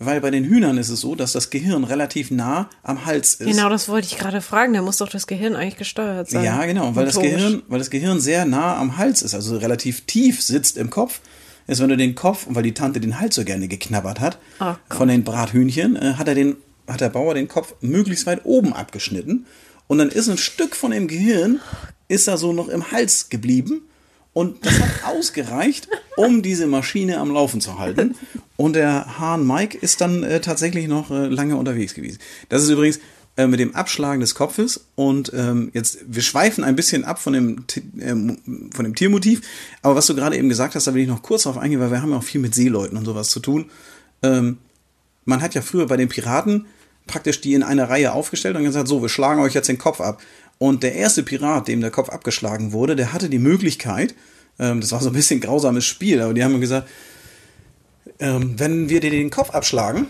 [0.00, 3.48] Weil bei den Hühnern ist es so, dass das Gehirn relativ nah am Hals ist.
[3.48, 4.74] genau das wollte ich gerade fragen.
[4.74, 6.44] Da muss doch das Gehirn eigentlich gesteuert sein.
[6.44, 7.18] Ja, genau, weil das.
[7.18, 11.20] Gehirn, weil das Gehirn sehr nah am Hals ist, also relativ tief sitzt im Kopf,
[11.66, 14.38] ist, wenn du den Kopf, und weil die Tante den Hals so gerne geknabbert hat,
[14.60, 18.42] Oh von den Brathühnchen, äh, hat er den, hat der Bauer den Kopf möglichst weit
[18.44, 19.46] oben abgeschnitten.
[19.88, 21.60] Und dann ist ein Stück von dem Gehirn,
[22.06, 23.82] ist da so noch im Hals geblieben.
[24.38, 28.14] Und das hat ausgereicht, um diese Maschine am Laufen zu halten.
[28.56, 32.20] Und der Hahn Mike ist dann äh, tatsächlich noch äh, lange unterwegs gewesen.
[32.48, 33.00] Das ist übrigens
[33.36, 34.84] äh, mit dem Abschlagen des Kopfes.
[34.94, 37.64] Und ähm, jetzt, wir schweifen ein bisschen ab von dem,
[37.98, 39.40] ähm, von dem Tiermotiv.
[39.82, 41.90] Aber was du gerade eben gesagt hast, da will ich noch kurz drauf eingehen, weil
[41.90, 43.68] wir haben ja auch viel mit Seeleuten und sowas zu tun.
[44.22, 44.58] Ähm,
[45.24, 46.66] man hat ja früher bei den Piraten
[47.08, 50.00] praktisch die in eine Reihe aufgestellt und gesagt, so, wir schlagen euch jetzt den Kopf
[50.00, 50.22] ab.
[50.58, 54.14] Und der erste Pirat, dem der Kopf abgeschlagen wurde, der hatte die Möglichkeit,
[54.58, 56.88] ähm, das war so ein bisschen grausames Spiel, aber die haben gesagt,
[58.18, 60.06] ähm, wenn wir dir den Kopf abschlagen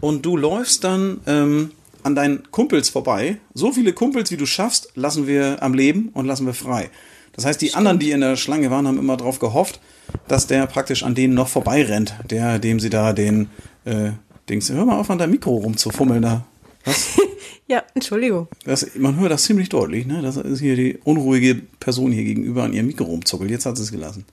[0.00, 1.72] und du läufst dann ähm,
[2.04, 6.26] an deinen Kumpels vorbei, so viele Kumpels wie du schaffst, lassen wir am Leben und
[6.26, 6.90] lassen wir frei.
[7.32, 9.80] Das heißt, die anderen, die in der Schlange waren, haben immer darauf gehofft,
[10.26, 13.48] dass der praktisch an denen noch vorbeirennt, der, dem sie da den
[13.84, 14.12] äh,
[14.48, 14.70] Dings.
[14.70, 16.46] Hör mal auf, an deinem Mikro rumzufummeln da.
[16.88, 17.20] Was?
[17.70, 18.48] Ja, Entschuldigung.
[18.64, 20.22] Das, man hört das ziemlich deutlich, ne?
[20.22, 23.50] Das ist hier die unruhige Person hier gegenüber an ihrem Mikro rumzuckelt.
[23.50, 24.24] Jetzt hat sie es gelassen.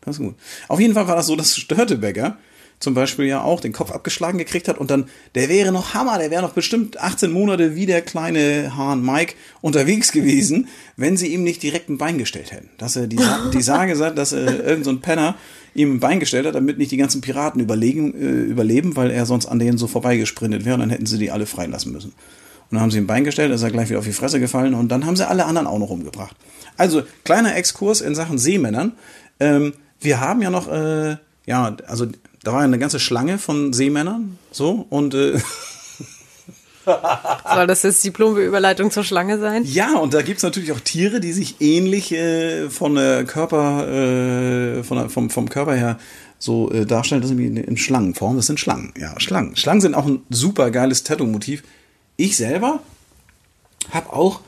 [0.00, 0.34] Das ist gut.
[0.66, 2.38] Auf jeden Fall war das so, dass Störtebecker
[2.82, 6.18] zum Beispiel ja auch den Kopf abgeschlagen gekriegt hat und dann, der wäre noch Hammer,
[6.18, 11.28] der wäre noch bestimmt 18 Monate wie der kleine Hahn Mike unterwegs gewesen, wenn sie
[11.28, 12.68] ihm nicht direkt ein Bein gestellt hätten.
[12.78, 15.36] Dass er die, Sa- die Sage sagt, dass äh, irgend so ein Penner
[15.74, 19.24] ihm ein Bein gestellt hat, damit nicht die ganzen Piraten überlegen, äh, überleben, weil er
[19.26, 22.08] sonst an denen so vorbeigesprintet wäre und dann hätten sie die alle freilassen müssen.
[22.10, 24.40] Und dann haben sie ihm ein Bein gestellt, ist er gleich wieder auf die Fresse
[24.40, 26.34] gefallen und dann haben sie alle anderen auch noch umgebracht.
[26.76, 28.92] Also, kleiner Exkurs in Sachen Seemännern.
[29.40, 31.16] Ähm, wir haben ja noch, äh,
[31.46, 32.06] ja, also
[32.42, 35.38] da war ja eine ganze Schlange von Seemännern, so, und äh,
[37.54, 39.64] Soll das jetzt die plumpe Überleitung zur Schlange sein?
[39.64, 44.82] ja, und da gibt's natürlich auch Tiere, die sich ähnlich äh, von der Körper, äh,
[44.82, 45.98] von der, vom, vom Körper her
[46.38, 49.54] so äh, darstellen, das sind wie in, in Schlangenform, das sind Schlangen, ja, Schlangen.
[49.56, 51.62] Schlangen sind auch ein super geiles Tattoo-Motiv.
[52.16, 52.80] Ich selber
[53.90, 54.40] habe auch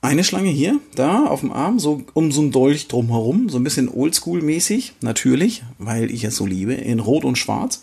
[0.00, 3.64] eine Schlange hier, da auf dem Arm, so um so einen Dolch drumherum, so ein
[3.64, 7.82] bisschen oldschool-mäßig, natürlich, weil ich es so liebe, in Rot und Schwarz.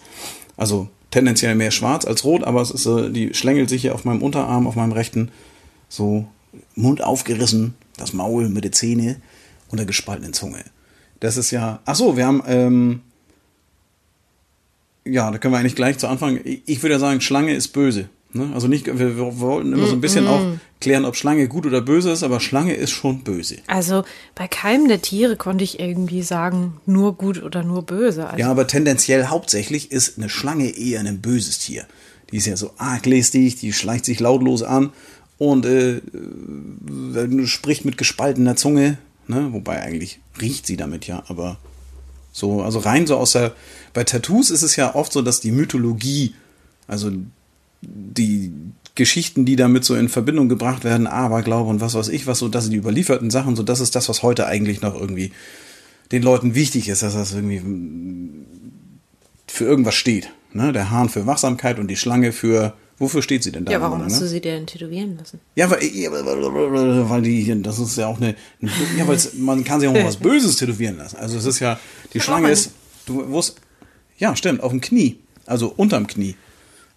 [0.55, 4.05] Also tendenziell mehr schwarz als rot, aber es ist, äh, die schlängelt sich hier auf
[4.05, 5.31] meinem Unterarm, auf meinem rechten,
[5.89, 6.27] so
[6.75, 9.17] Mund aufgerissen, das Maul mit der Zähne
[9.69, 10.63] und der gespaltenen Zunge.
[11.19, 13.01] Das ist ja, ach so, wir haben, ähm,
[15.05, 17.69] ja, da können wir eigentlich gleich zu Anfang, ich, ich würde ja sagen, Schlange ist
[17.69, 18.09] böse.
[18.35, 18.51] Ne?
[18.53, 20.41] Also nicht, wir, wir wollten immer so ein bisschen auch
[20.81, 23.57] klären, ob Schlange gut oder böse ist, aber Schlange ist schon böse.
[23.67, 24.03] Also
[24.35, 28.27] bei keinem der Tiere konnte ich irgendwie sagen, nur gut oder nur böse.
[28.27, 31.85] Also, Ja, aber tendenziell hauptsächlich ist eine Schlange eher ein böses Tier.
[32.31, 34.91] Die ist ja so arglistig, die schleicht sich lautlos an
[35.37, 36.01] und äh,
[37.45, 38.97] spricht mit gespaltener Zunge.
[39.27, 39.53] Ne?
[39.53, 41.57] Wobei eigentlich riecht sie damit ja, aber
[42.33, 43.53] so, also rein so aus der.
[43.93, 46.35] Bei Tattoos ist es ja oft so, dass die Mythologie,
[46.85, 47.09] also
[47.87, 48.51] die
[48.95, 52.47] Geschichten, die damit so in Verbindung gebracht werden, Aberglaube und was weiß ich, was so,
[52.47, 55.31] das sind die überlieferten Sachen, so das ist das, was heute eigentlich noch irgendwie
[56.11, 57.61] den Leuten wichtig ist, dass das irgendwie
[59.47, 60.29] für irgendwas steht.
[60.53, 60.71] Ne?
[60.71, 62.73] Der Hahn für Wachsamkeit und die Schlange für.
[62.97, 63.73] Wofür steht sie denn da?
[63.73, 64.05] ja, warum ne?
[64.05, 65.41] hast du sie denn tätowieren lassen?
[65.55, 68.35] Ja, weil, weil die hier, das ist ja auch eine,
[68.97, 71.17] ja, weil man kann sich auch was Böses tätowieren lassen.
[71.17, 71.77] Also es ist ja,
[72.13, 72.71] die Schlange ist,
[73.05, 73.57] du wusst,
[74.17, 76.37] ja, stimmt, auf dem Knie, also unterm Knie.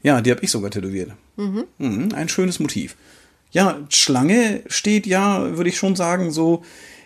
[0.02, 1.12] Ja, die habe ich sogar tätowiert.
[1.36, 2.96] Mhm, ein schönes Motiv.
[3.50, 6.64] Ja, Schlange steht ja, würde ich schon sagen, so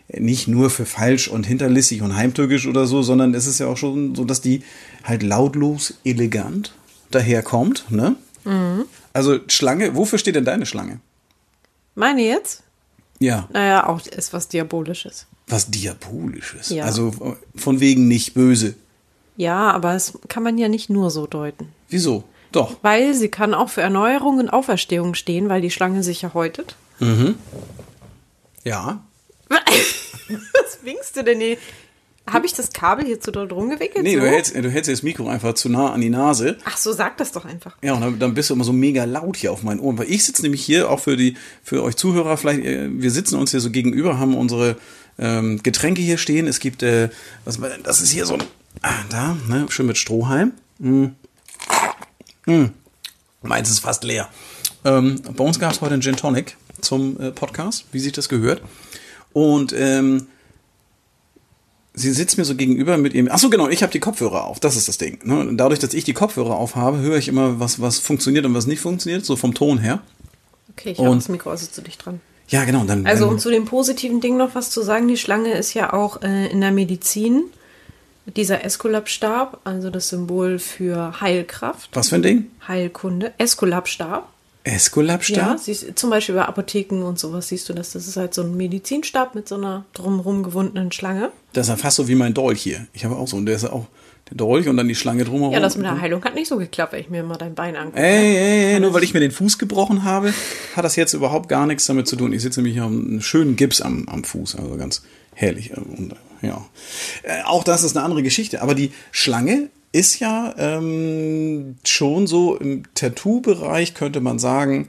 [0.09, 3.77] nicht nur für falsch und hinterlistig und heimtückisch oder so, sondern es ist ja auch
[3.77, 4.63] schon so, dass die
[5.05, 6.75] halt lautlos, elegant
[7.11, 8.17] daherkommt, ne?
[9.13, 11.01] Also Schlange, wofür steht denn deine Schlange?
[11.95, 12.63] Meine jetzt?
[13.21, 13.49] Ja.
[13.53, 15.27] Naja, auch ist was Diabolisches.
[15.47, 16.71] was Diabolisches.
[16.71, 16.85] Ja.
[16.85, 18.75] Also von wegen nicht böse.
[19.37, 21.69] Ja, aber es kann man ja nicht nur so deuten.
[21.89, 22.25] Wieso?
[22.53, 22.77] Doch.
[22.83, 26.77] Weil sie kann auch für Erneuerung und Auferstehung stehen, weil die Schlange sich ja häutet.
[27.01, 27.37] Mhm.
[28.65, 29.03] Ja.
[29.49, 31.57] Was winkst du denn hier?
[32.31, 34.05] Habe ich das Kabel hier zu dort rumgewickelt?
[34.05, 34.21] Nee, so?
[34.21, 36.57] du, hältst, du hältst das Mikro einfach zu nah an die Nase.
[36.65, 37.77] Ach so, sag das doch einfach.
[37.83, 39.99] Ja, und dann, dann bist du immer so mega laut hier auf meinen Ohren.
[39.99, 43.37] Weil ich sitze nämlich hier, auch für die, für euch Zuhörer vielleicht, äh, wir sitzen
[43.37, 44.77] uns hier so gegenüber, haben unsere
[45.19, 46.47] ähm, Getränke hier stehen.
[46.47, 47.09] Es gibt, äh,
[47.45, 48.43] was, das ist hier so ein,
[48.83, 50.53] ah, da, ne, schön mit Strohhalm.
[50.79, 51.07] Mm.
[52.47, 52.67] Mm.
[53.43, 54.29] Meins ist fast leer.
[54.85, 58.29] Ähm, bei uns gab es heute einen Gin Tonic zum äh, Podcast, wie sich das
[58.29, 58.63] gehört.
[59.33, 60.27] Und ähm,
[61.95, 63.31] sie sitzt mir so gegenüber mit ihrem.
[63.31, 64.61] Achso, genau, ich habe die Kopfhörer auf.
[64.61, 65.21] Das ist das Ding.
[65.25, 65.51] Ne?
[65.55, 68.67] Dadurch, dass ich die Kopfhörer auf habe, höre ich immer, was, was funktioniert und was
[68.67, 70.03] nicht funktioniert, so vom Ton her.
[70.71, 72.21] Okay, ich habe das Mikro also zu dicht dran.
[72.49, 72.85] Ja, genau.
[72.85, 75.93] Dann, also, um zu dem positiven Ding noch was zu sagen: Die Schlange ist ja
[75.93, 77.45] auch äh, in der Medizin
[78.27, 81.91] dieser Eskulap-Stab, also das Symbol für Heilkraft.
[81.95, 82.47] Was für ein Ding?
[82.67, 83.33] Heilkunde.
[83.39, 84.29] Eskulap-Stab.
[84.65, 85.37] Eskulap-Stab?
[85.37, 87.93] Ja, siehst, zum Beispiel bei Apotheken und sowas siehst du das.
[87.93, 91.31] Das ist halt so ein Medizinstab mit so einer drumherum gewundenen Schlange.
[91.53, 92.87] Das ist ja fast so wie mein Dolch hier.
[92.93, 93.87] Ich habe auch so, und der ist auch
[94.31, 95.53] der Dolch und dann die Schlange drumherum.
[95.53, 97.75] Ja, das mit der Heilung hat nicht so geklappt, wenn ich mir mal dein Bein
[97.75, 98.01] angucke.
[98.01, 100.33] Ey, ey, ey, nur weil ich mir den Fuß gebrochen habe,
[100.77, 102.33] hat das jetzt überhaupt gar nichts damit zu tun.
[102.33, 105.03] Ich sitze nämlich auf einem schönen Gips am, am Fuß, also ganz
[105.35, 105.77] herrlich.
[105.77, 106.67] Und, ja.
[107.23, 108.63] Äh, auch das ist eine andere Geschichte.
[108.63, 114.89] Aber die Schlange ist ja ähm, schon so im Tattoo-Bereich, könnte man sagen,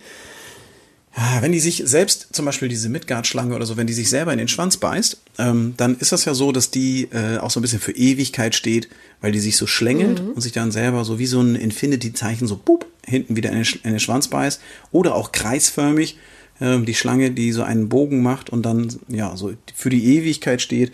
[1.41, 4.39] wenn die sich selbst, zum Beispiel diese Midgard-Schlange oder so, wenn die sich selber in
[4.39, 7.61] den Schwanz beißt, ähm, dann ist das ja so, dass die äh, auch so ein
[7.61, 8.89] bisschen für Ewigkeit steht,
[9.21, 10.31] weil die sich so schlängelt mhm.
[10.31, 13.67] und sich dann selber so wie so ein Infinity-Zeichen so boop, hinten wieder in den,
[13.83, 14.59] in den, Schwanz beißt.
[14.91, 16.17] Oder auch kreisförmig,
[16.59, 20.63] äh, die Schlange, die so einen Bogen macht und dann ja so für die Ewigkeit
[20.63, 20.91] steht.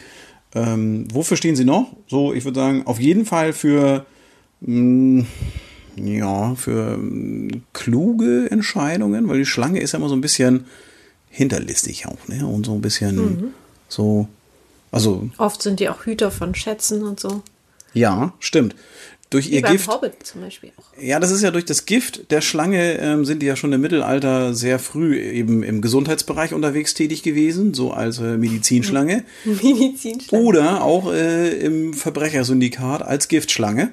[0.56, 1.96] Ähm, wofür stehen sie noch?
[2.08, 4.06] So, ich würde sagen, auf jeden Fall für
[4.62, 5.28] mh, mm,
[6.06, 10.66] ja, für ähm, kluge Entscheidungen, weil die Schlange ist ja immer so ein bisschen
[11.30, 12.46] hinterlistig auch, ne?
[12.46, 13.54] Und so ein bisschen mhm.
[13.88, 14.28] so,
[14.92, 15.30] also.
[15.38, 17.44] Oft sind die auch Hüter von Schätzen und so.
[17.94, 18.76] Ja, stimmt.
[19.30, 19.88] Durch Wie ihr beim Gift.
[19.88, 21.00] Hobbit zum Beispiel auch.
[21.00, 23.82] Ja, das ist ja durch das Gift der Schlange ähm, sind die ja schon im
[23.82, 29.24] Mittelalter sehr früh eben im Gesundheitsbereich unterwegs tätig gewesen, so als äh, Medizinschlange.
[29.46, 30.44] Medizinschlange.
[30.44, 33.92] Oder auch äh, im Verbrechersyndikat als Giftschlange.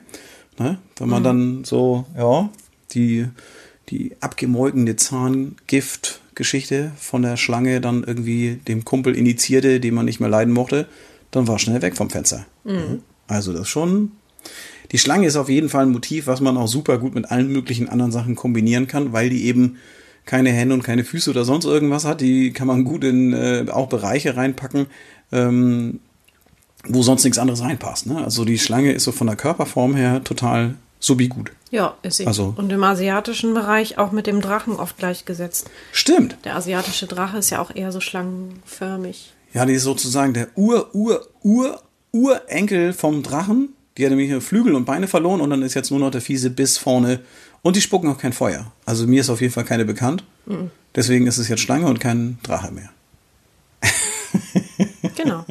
[0.59, 0.79] Ne?
[0.96, 1.25] Wenn man mhm.
[1.25, 2.49] dann so, ja,
[2.92, 3.27] die,
[3.90, 10.31] die abgemolkene Zahngift-Geschichte von der Schlange dann irgendwie dem Kumpel initiierte, den man nicht mehr
[10.31, 10.87] leiden mochte,
[11.31, 12.46] dann war schnell weg vom Fenster.
[12.64, 13.03] Mhm.
[13.27, 14.12] Also das schon.
[14.92, 17.53] Die Schlange ist auf jeden Fall ein Motiv, was man auch super gut mit allen
[17.53, 19.77] möglichen anderen Sachen kombinieren kann, weil die eben
[20.25, 22.20] keine Hände und keine Füße oder sonst irgendwas hat.
[22.20, 24.87] Die kann man gut in äh, auch Bereiche reinpacken,
[25.33, 26.01] ähm,
[26.87, 28.07] wo sonst nichts anderes reinpasst.
[28.07, 28.22] Ne?
[28.22, 31.53] Also die Schlange ist so von der Körperform her total subi gut.
[31.70, 32.27] Ja, ist sie.
[32.27, 35.70] Also, und im asiatischen Bereich auch mit dem Drachen oft gleichgesetzt.
[35.92, 36.37] Stimmt.
[36.44, 39.33] Der asiatische Drache ist ja auch eher so schlangenförmig.
[39.53, 43.70] Ja, die ist sozusagen der Ur, Ur, Ur, Urenkel vom Drachen.
[43.96, 46.50] Die hat nämlich Flügel und Beine verloren und dann ist jetzt nur noch der fiese
[46.50, 47.20] Biss vorne.
[47.62, 48.72] Und die spucken auch kein Feuer.
[48.85, 50.24] Also mir ist auf jeden Fall keine bekannt.
[50.44, 50.70] Mhm.
[50.94, 52.90] Deswegen ist es jetzt Schlange und kein Drache mehr.
[55.16, 55.44] genau.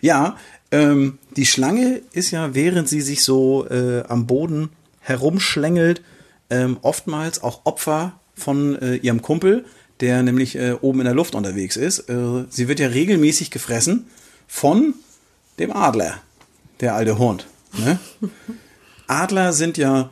[0.00, 0.36] ja,
[0.70, 4.70] ähm, die Schlange ist ja, während sie sich so äh, am Boden
[5.00, 6.02] herumschlängelt,
[6.50, 9.64] ähm, oftmals auch Opfer von äh, ihrem Kumpel,
[10.00, 12.08] der nämlich äh, oben in der Luft unterwegs ist.
[12.08, 14.06] Äh, sie wird ja regelmäßig gefressen
[14.46, 14.94] von
[15.58, 16.20] dem Adler,
[16.80, 17.46] der alte Hund.
[17.78, 17.98] Ne?
[19.06, 20.10] Adler sind ja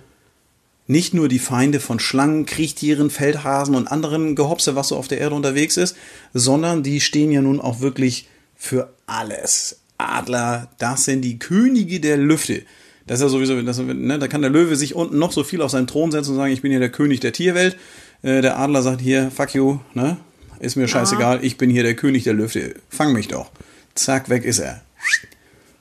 [0.86, 5.18] nicht nur die Feinde von Schlangen, Kriechtieren, Feldhasen und anderen Gehopse, was so auf der
[5.18, 5.96] Erde unterwegs ist,
[6.34, 9.80] sondern die stehen ja nun auch wirklich für alles.
[9.96, 12.62] Adler, das sind die Könige der Lüfte.
[13.06, 15.62] Das ist ja sowieso, das, ne, da kann der Löwe sich unten noch so viel
[15.62, 17.76] auf seinen Thron setzen und sagen, ich bin hier der König der Tierwelt.
[18.22, 20.16] Äh, der Adler sagt hier, fuck you, ne?
[20.60, 22.76] Ist mir scheißegal, ich bin hier der König der Lüfte.
[22.88, 23.50] Fang mich doch.
[23.94, 24.82] Zack, weg ist er.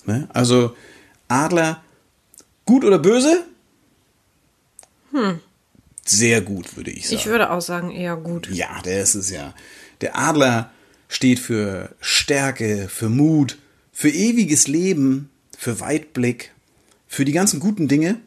[0.05, 0.27] Ne?
[0.33, 0.75] Also,
[1.27, 1.83] Adler,
[2.65, 3.45] gut oder böse?
[5.11, 5.39] Hm.
[6.05, 7.15] Sehr gut, würde ich sagen.
[7.15, 8.49] Ich würde auch sagen, eher gut.
[8.49, 9.53] Ja, der ist es ja.
[10.01, 10.71] Der Adler
[11.07, 13.57] steht für Stärke, für Mut,
[13.91, 16.51] für ewiges Leben, für Weitblick,
[17.07, 18.17] für die ganzen guten Dinge,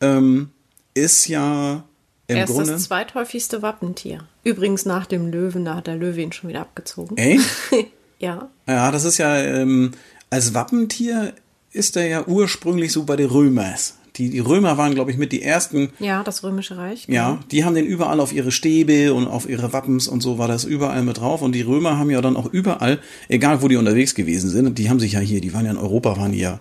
[0.00, 0.50] ähm,
[0.94, 1.84] ist ja
[2.28, 2.72] im er ist Grunde.
[2.72, 4.26] das zweithäufigste Wappentier.
[4.42, 7.16] Übrigens nach dem Löwen, da hat der Löwe ihn schon wieder abgezogen.
[7.16, 7.40] Ey?
[8.18, 8.50] ja.
[8.66, 9.92] Ja, das ist ja, ähm,
[10.28, 11.34] als Wappentier
[11.76, 15.32] ist er ja ursprünglich so bei den Römers die, die Römer waren, glaube ich, mit
[15.32, 15.90] die ersten.
[15.98, 17.06] Ja, das Römische Reich.
[17.06, 17.16] Genau.
[17.16, 20.48] Ja, die haben den überall auf ihre Stäbe und auf ihre Wappens und so war
[20.48, 21.42] das überall mit drauf.
[21.42, 24.88] Und die Römer haben ja dann auch überall, egal wo die unterwegs gewesen sind, die
[24.88, 26.60] haben sich ja hier, die waren ja in Europa, waren ja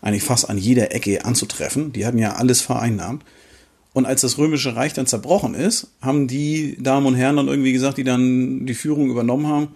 [0.00, 1.92] eigentlich fast an jeder Ecke anzutreffen.
[1.92, 3.22] Die hatten ja alles vereinnahmt.
[3.92, 7.72] Und als das Römische Reich dann zerbrochen ist, haben die Damen und Herren dann irgendwie
[7.72, 9.68] gesagt, die dann die Führung übernommen haben,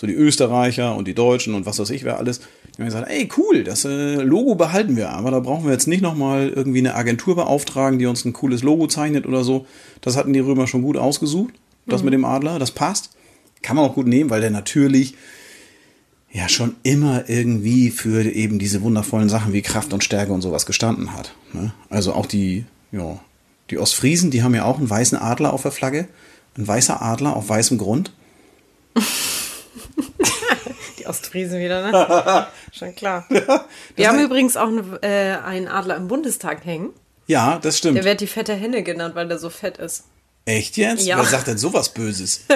[0.00, 3.10] so die Österreicher und die Deutschen und was weiß ich, wer alles, die haben gesagt,
[3.10, 6.78] ey, cool, das äh, Logo behalten wir, aber da brauchen wir jetzt nicht nochmal irgendwie
[6.78, 9.66] eine Agentur beauftragen, die uns ein cooles Logo zeichnet oder so.
[10.00, 11.52] Das hatten die Römer schon gut ausgesucht,
[11.86, 12.06] das mhm.
[12.06, 13.10] mit dem Adler, das passt.
[13.60, 15.16] Kann man auch gut nehmen, weil der natürlich
[16.32, 20.64] ja schon immer irgendwie für eben diese wundervollen Sachen wie Kraft und Stärke und sowas
[20.64, 21.34] gestanden hat.
[21.52, 21.74] Ne?
[21.90, 23.20] Also auch die, ja,
[23.68, 26.08] die Ostfriesen, die haben ja auch einen weißen Adler auf der Flagge.
[26.56, 28.14] Ein weißer Adler auf weißem Grund.
[30.98, 32.46] die Ostfriesen wieder, ne?
[32.72, 33.26] Schon klar.
[33.30, 33.64] Ja,
[33.96, 36.90] Wir haben übrigens auch eine, äh, einen Adler im Bundestag hängen.
[37.26, 37.96] Ja, das stimmt.
[37.96, 40.04] Der wird die fette Henne genannt, weil der so fett ist.
[40.44, 41.06] Echt jetzt?
[41.06, 41.16] Ja.
[41.16, 42.42] Wer sagt denn sowas Böses?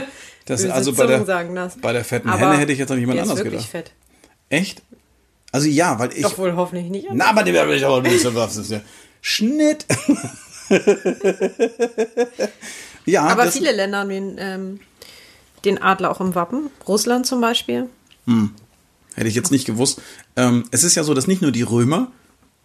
[0.47, 1.79] Das, Böse also bei der, sagen das.
[1.81, 3.65] bei der fetten aber Henne hätte ich jetzt noch jemand anders gedacht.
[3.65, 3.93] fett.
[4.51, 4.83] Echt?
[5.53, 6.21] Also ja, weil ich.
[6.21, 7.09] Doch wohl hoffentlich nicht.
[7.11, 8.83] Na, aber der wäre ich auch nicht so was ist ja.
[9.23, 9.87] Schnitt.
[13.07, 14.81] ja, aber viele Länder haben den, ähm,
[15.65, 16.71] den Adler auch im Wappen.
[16.87, 17.89] Russland zum Beispiel.
[18.27, 18.51] Hm.
[19.15, 20.01] Hätte ich jetzt nicht gewusst.
[20.37, 22.11] Ähm, es ist ja so, dass nicht nur die Römer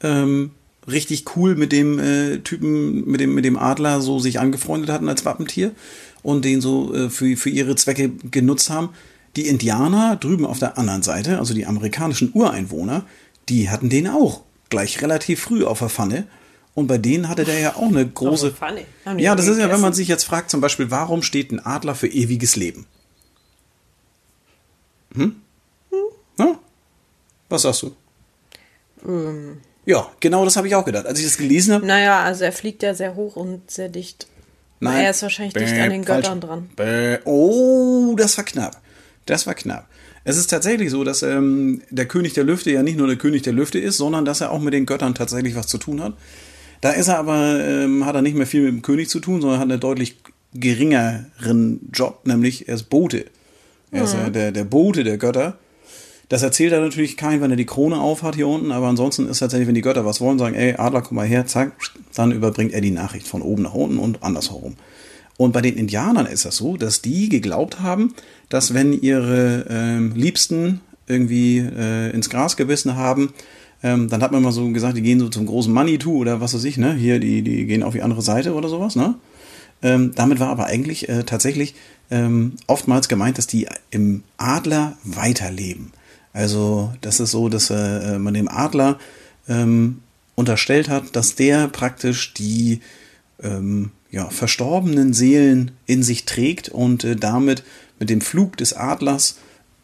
[0.01, 0.51] ähm,
[0.87, 5.09] richtig cool mit dem äh, Typen, mit dem, mit dem Adler so sich angefreundet hatten
[5.09, 5.71] als Wappentier
[6.23, 8.89] und den so äh, für, für ihre Zwecke genutzt haben.
[9.35, 13.05] Die Indianer drüben auf der anderen Seite, also die amerikanischen Ureinwohner,
[13.47, 16.27] die hatten den auch gleich relativ früh auf der Pfanne
[16.75, 18.53] und bei denen hatte der ja auch eine große.
[19.17, 21.95] Ja, das ist ja, wenn man sich jetzt fragt, zum Beispiel, warum steht ein Adler
[21.95, 22.85] für ewiges Leben?
[25.15, 25.35] Hm?
[25.89, 25.97] hm?
[26.37, 26.59] Ja?
[27.49, 27.95] Was sagst du?
[29.05, 29.57] Ähm.
[29.85, 31.07] Ja, genau das habe ich auch gedacht.
[31.07, 31.85] Als ich das gelesen habe.
[31.85, 34.27] Naja, also er fliegt ja sehr hoch und sehr dicht.
[34.79, 35.03] Nein.
[35.03, 36.69] Er ist wahrscheinlich Bäh, dicht an den Göttern dran.
[36.75, 37.17] Bäh.
[37.25, 38.79] Oh, das war knapp.
[39.25, 39.87] Das war knapp.
[40.23, 43.41] Es ist tatsächlich so, dass ähm, der König der Lüfte ja nicht nur der König
[43.41, 46.13] der Lüfte ist, sondern dass er auch mit den Göttern tatsächlich was zu tun hat.
[46.81, 49.41] Da ist er aber, ähm, hat er nicht mehr viel mit dem König zu tun,
[49.41, 50.17] sondern hat einen deutlich
[50.53, 53.25] geringeren Job, nämlich er ist Bote.
[53.91, 54.05] Er mhm.
[54.05, 55.57] ist ja der, der Bote der Götter.
[56.29, 59.39] Das erzählt er natürlich kein, wenn er die Krone aufhat hier unten, aber ansonsten ist
[59.39, 61.71] tatsächlich, wenn die Götter was wollen, sagen, ey, Adler, komm mal her, zack,
[62.13, 64.75] dann überbringt er die Nachricht von oben nach unten und andersherum.
[65.37, 68.13] Und bei den Indianern ist das so, dass die geglaubt haben,
[68.49, 73.33] dass wenn ihre ähm, Liebsten irgendwie äh, ins Gras gebissen haben,
[73.81, 76.53] ähm, dann hat man mal so gesagt, die gehen so zum großen Manitou oder was
[76.53, 76.93] weiß ich, ne?
[76.93, 79.15] Hier, die, die gehen auf die andere Seite oder sowas, ne?
[79.81, 81.75] Ähm, damit war aber eigentlich äh, tatsächlich
[82.11, 85.91] ähm, oftmals gemeint, dass die im Adler weiterleben.
[86.33, 88.99] Also das ist so, dass äh, man dem Adler
[89.47, 90.01] ähm,
[90.35, 92.81] unterstellt hat, dass der praktisch die
[93.41, 97.63] ähm, ja, verstorbenen Seelen in sich trägt und äh, damit
[97.99, 99.37] mit dem Flug des Adlers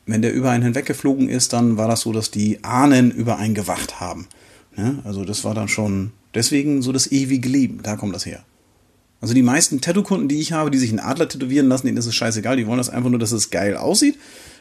[0.05, 3.55] wenn der über einen hinweggeflogen ist, dann war das so, dass die Ahnen über einen
[3.55, 4.27] gewacht haben.
[4.75, 4.99] Ne?
[5.03, 7.79] Also das war dann schon deswegen so das ewige Leben.
[7.81, 8.43] Da kommt das her.
[9.21, 12.05] Also die meisten Tattoo-Kunden, die ich habe, die sich einen Adler tätowieren lassen, denen ist
[12.05, 12.57] es scheißegal.
[12.57, 14.19] Die wollen das einfach nur, dass es geil aussieht.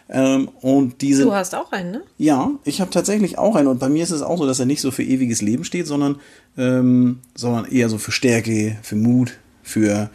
[0.09, 1.25] Ähm, und diese.
[1.25, 2.03] Du hast auch einen, ne?
[2.19, 3.69] Ja, ich habe tatsächlich auch einen.
[3.69, 5.87] Und bei mir ist es auch so, dass er nicht so für ewiges Leben steht,
[5.87, 6.17] sondern,
[6.57, 10.11] ähm, sondern eher so für Stärke, für Mut, für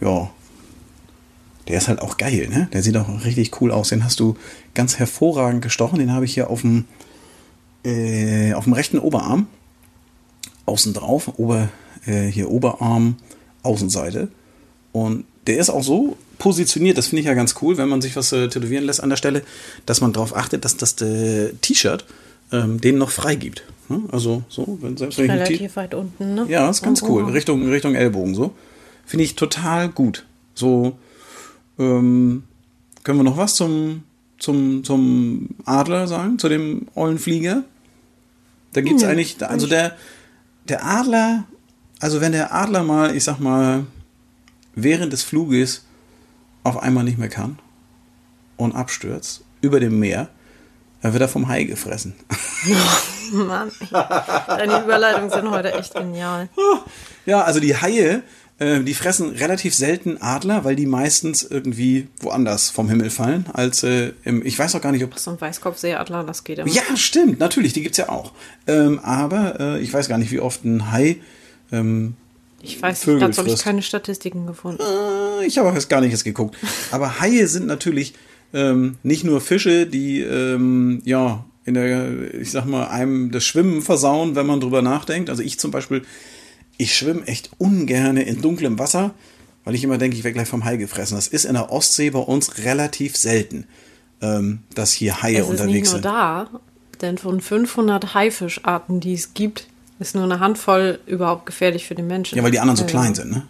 [0.00, 0.30] ja,
[1.68, 2.68] der ist halt auch geil, ne?
[2.72, 3.88] Der sieht auch richtig cool aus.
[3.88, 4.36] Den hast du
[4.74, 5.98] ganz hervorragend gestochen.
[5.98, 6.84] Den habe ich hier auf dem,
[7.84, 9.46] äh, auf dem rechten Oberarm.
[10.66, 11.38] Außen drauf.
[11.38, 11.68] Ober,
[12.06, 13.16] äh, hier Oberarm,
[13.62, 14.28] Außenseite.
[14.92, 18.16] Und der ist auch so positioniert, das finde ich ja ganz cool, wenn man sich
[18.16, 19.42] was äh, tätowieren lässt an der Stelle,
[19.86, 22.04] dass man darauf achtet, dass das äh, T-Shirt
[22.52, 23.64] ähm, den noch frei gibt.
[23.88, 24.02] Ne?
[24.10, 26.46] Also so, wenn selbst wenn Relativ weit unten, ne?
[26.48, 27.24] Ja, ist ganz oh, cool.
[27.30, 28.54] Richtung, Richtung Ellbogen so.
[29.06, 30.24] Finde ich total gut.
[30.54, 30.96] So,
[31.78, 32.44] ähm,
[33.02, 34.02] können wir noch was zum,
[34.38, 37.64] zum, zum Adler sagen, zu dem Eulenflieger?
[38.72, 39.96] Da gibt es ja, eigentlich, also der,
[40.68, 41.44] der Adler,
[42.00, 43.86] also wenn der Adler mal, ich sag mal,
[44.74, 45.84] während des Fluges
[46.64, 47.58] auf einmal nicht mehr kann
[48.56, 50.28] und abstürzt über dem Meer,
[51.02, 52.14] dann wird er vom Hai gefressen.
[53.32, 56.48] Oh, Mann, deine Überleitungen sind heute echt genial.
[57.26, 58.22] Ja, also die Haie,
[58.58, 63.82] äh, die fressen relativ selten Adler, weil die meistens irgendwie woanders vom Himmel fallen, als
[63.82, 65.18] äh, im, ich weiß auch gar nicht, ob...
[65.18, 66.70] So ein Weißkopfseeadler, das geht immer.
[66.70, 68.32] Ja, stimmt, natürlich, die gibt's ja auch.
[68.66, 71.16] Ähm, aber äh, ich weiß gar nicht, wie oft ein Hai
[71.72, 72.16] ähm,
[72.64, 74.82] ich weiß Vögel dazu habe ich keine Statistiken gefunden.
[74.82, 76.56] Äh, ich habe auch jetzt gar nicht geguckt.
[76.90, 78.14] Aber Haie sind natürlich
[78.54, 83.82] ähm, nicht nur Fische, die ähm, ja in der, ich sag mal, einem das Schwimmen
[83.82, 85.30] versauen, wenn man drüber nachdenkt.
[85.30, 86.02] Also ich zum Beispiel,
[86.76, 89.14] ich schwimme echt ungern in dunklem Wasser,
[89.64, 91.16] weil ich immer denke, ich werde gleich vom Hai gefressen.
[91.16, 93.66] Das ist in der Ostsee bei uns relativ selten,
[94.20, 96.04] ähm, dass hier Haie es unterwegs ist nicht sind.
[96.04, 96.50] nur da,
[97.00, 102.06] denn von 500 Haifischarten, die es gibt, ist nur eine Handvoll überhaupt gefährlich für den
[102.06, 102.36] Menschen.
[102.36, 103.46] Ja, weil die anderen so klein sind, ne?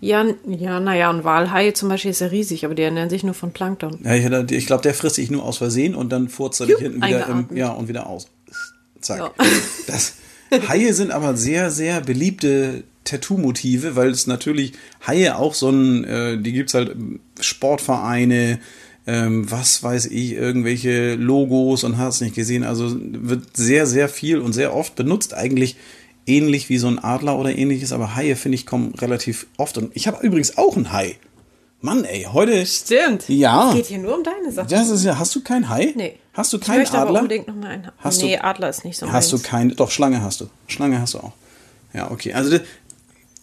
[0.00, 3.32] Ja, ja, naja, und Walhaie zum Beispiel ist ja riesig, aber die ernähren sich nur
[3.32, 4.00] von Plankton.
[4.04, 6.76] Ja, ich, ich glaube, der frisst sich nur aus Versehen und dann furzt er dich
[6.76, 8.28] hinten wieder im, ja, und wieder aus.
[9.00, 9.18] Zack.
[9.18, 9.30] Ja.
[9.86, 10.14] Das,
[10.50, 14.72] Haie sind aber sehr, sehr beliebte Tattoo-Motive, weil es natürlich
[15.06, 16.96] Haie auch so ein, äh, die gibt's halt
[17.40, 18.58] Sportvereine,
[19.06, 22.64] ähm, was weiß ich, irgendwelche Logos und hast nicht gesehen.
[22.64, 25.34] Also wird sehr, sehr viel und sehr oft benutzt.
[25.34, 25.76] Eigentlich
[26.26, 29.76] ähnlich wie so ein Adler oder ähnliches, aber Haie, finde ich, kommen relativ oft.
[29.76, 31.16] Und ich habe übrigens auch ein Hai.
[31.84, 32.64] Mann, ey, heute.
[32.64, 33.28] Stimmt.
[33.28, 33.68] Ja.
[33.68, 34.68] Es geht hier nur um deine Sachen.
[34.70, 35.92] Das ist ja, hast du kein Hai?
[35.94, 36.18] Nee.
[36.32, 37.20] Hast du ich keinen aber Adler?
[37.20, 37.88] unbedingt noch mal einen.
[37.98, 39.46] Hast nee, du- Adler ist nicht so Hast du meins.
[39.46, 39.74] keine?
[39.74, 40.48] Doch, Schlange hast du.
[40.66, 41.32] Schlange hast du auch.
[41.92, 42.32] Ja, okay.
[42.32, 42.62] Also, das-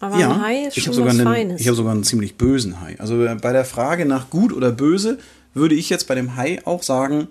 [0.00, 1.60] Aber ja, ein Hai ist ich schon habe sogar, was einen, Feines.
[1.60, 2.96] ich hab sogar einen ziemlich bösen Hai.
[2.98, 5.18] Also äh, bei der Frage nach gut oder böse
[5.54, 7.28] würde ich jetzt bei dem Hai auch sagen,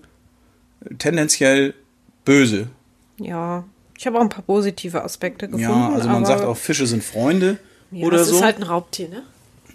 [0.97, 1.73] tendenziell
[2.25, 2.67] böse.
[3.17, 3.65] ja,
[3.97, 5.69] ich habe auch ein paar positive Aspekte gefunden.
[5.69, 7.57] Ja, also man aber, sagt auch, Fische sind Freunde
[7.91, 8.37] ja, oder das so.
[8.37, 9.23] ist halt ein Raubtier, ne?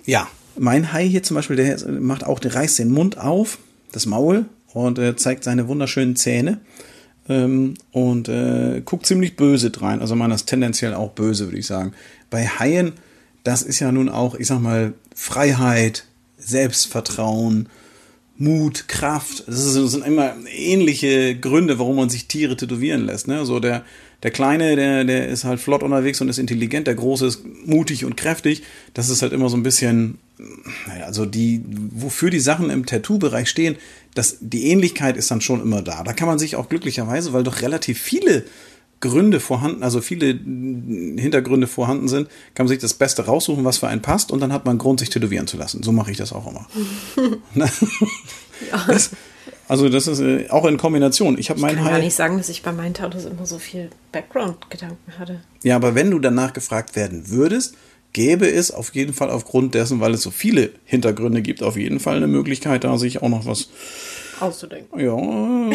[0.05, 0.27] Ja,
[0.59, 3.59] mein Hai hier zum Beispiel, der macht auch, der reißt den Mund auf,
[3.93, 6.61] das Maul und äh, zeigt seine wunderschönen Zähne
[7.29, 10.01] ähm, und äh, guckt ziemlich böse drein.
[10.01, 11.93] Also man ist tendenziell auch böse, würde ich sagen.
[12.31, 12.93] Bei Haien,
[13.45, 16.05] das ist ja nun auch, ich sag mal, Freiheit,
[16.39, 17.69] Selbstvertrauen,
[18.39, 19.45] Mut, Kraft.
[19.47, 23.29] Das, das sind immer ähnliche Gründe, warum man sich Tiere tätowieren lässt.
[23.29, 23.45] Ne?
[23.47, 23.85] So der,
[24.27, 26.89] der Kleine, der, der ist halt flott unterwegs und ist intelligent.
[26.89, 28.65] Der Große ist mutig und kräftig.
[28.93, 30.19] Das ist halt immer so ein bisschen,
[30.89, 31.63] naja, also die,
[31.93, 33.77] wofür die Sachen im Tattoo-Bereich stehen,
[34.15, 36.03] das, die Ähnlichkeit ist dann schon immer da.
[36.03, 38.43] Da kann man sich auch glücklicherweise, weil doch relativ viele
[38.99, 43.87] Gründe vorhanden, also viele Hintergründe vorhanden sind, kann man sich das Beste raussuchen, was für
[43.87, 45.85] einen passt, und dann hat man Grund, sich tätowieren zu lassen.
[45.85, 46.67] So mache ich das auch immer.
[47.55, 47.71] Ne?
[48.89, 49.11] das,
[49.69, 51.39] also das ist äh, auch in Kombination.
[51.39, 53.59] Ich habe Ich meinen kann gar nicht sagen, dass ich bei meinen Tattoos immer so
[53.59, 55.41] viel Background-Gedanken hatte.
[55.63, 57.75] Ja, aber wenn du danach gefragt werden würdest,
[58.13, 62.01] gäbe es auf jeden Fall aufgrund dessen, weil es so viele Hintergründe gibt, auf jeden
[62.01, 63.69] Fall eine Möglichkeit, da sich auch noch was.
[64.41, 65.01] Auszudenken.
[65.01, 65.17] Ja.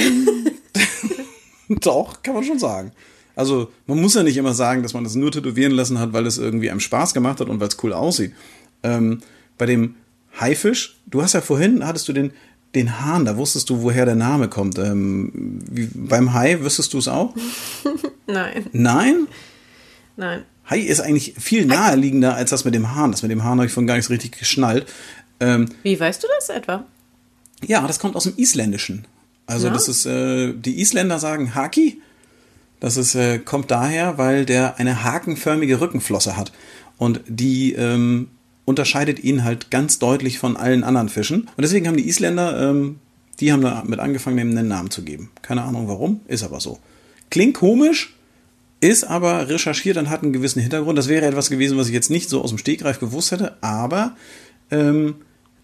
[1.70, 2.92] Doch, kann man schon sagen.
[3.36, 6.26] Also, man muss ja nicht immer sagen, dass man das nur tätowieren lassen hat, weil
[6.26, 8.34] es irgendwie einem Spaß gemacht hat und weil es cool aussieht.
[8.84, 9.22] Ähm,
[9.58, 9.96] bei dem
[10.40, 12.32] Haifisch, du hast ja vorhin, hattest du den,
[12.76, 14.78] den Hahn, da wusstest du, woher der Name kommt.
[14.80, 17.34] Ähm, wie, beim Hai wüsstest du es auch?
[18.28, 19.28] Nein, Nein?
[20.16, 20.44] nein.
[20.70, 23.12] Hai ist eigentlich viel naheliegender als das mit dem Hahn.
[23.12, 24.86] Das mit dem Hahn habe ich von gar nicht so richtig geschnallt.
[25.42, 26.86] Ähm, Wie weißt du das etwa?
[27.66, 29.06] ja, das kommt aus dem Isländischen.
[29.48, 29.74] Also Ja?
[29.74, 32.02] das ist, äh, die Isländer sagen Haki.
[32.80, 36.52] Das ist, äh, kommt daher, weil der eine hakenförmige Rückenflosse hat.
[36.98, 38.30] Und die ähm,
[38.66, 41.42] unterscheidet ihn halt ganz deutlich von allen anderen Fischen.
[41.42, 43.00] Und deswegen haben die Isländer, ähm,
[43.40, 45.32] die haben damit angefangen, dem einen Namen zu geben.
[45.42, 46.80] Keine Ahnung warum, ist aber so.
[47.30, 48.16] Klingt komisch,
[48.82, 50.98] ist aber recherchiert und hat einen gewissen Hintergrund.
[50.98, 54.16] Das wäre etwas gewesen, was ich jetzt nicht so aus dem Stegreif gewusst hätte, aber
[54.70, 55.16] ähm,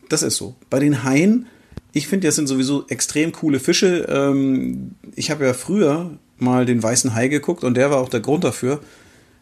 [0.09, 0.55] das ist so.
[0.69, 1.47] Bei den Haien,
[1.93, 4.07] ich finde, das sind sowieso extrem coole Fische.
[4.09, 8.19] Ähm, ich habe ja früher mal den weißen Hai geguckt und der war auch der
[8.19, 8.81] Grund dafür,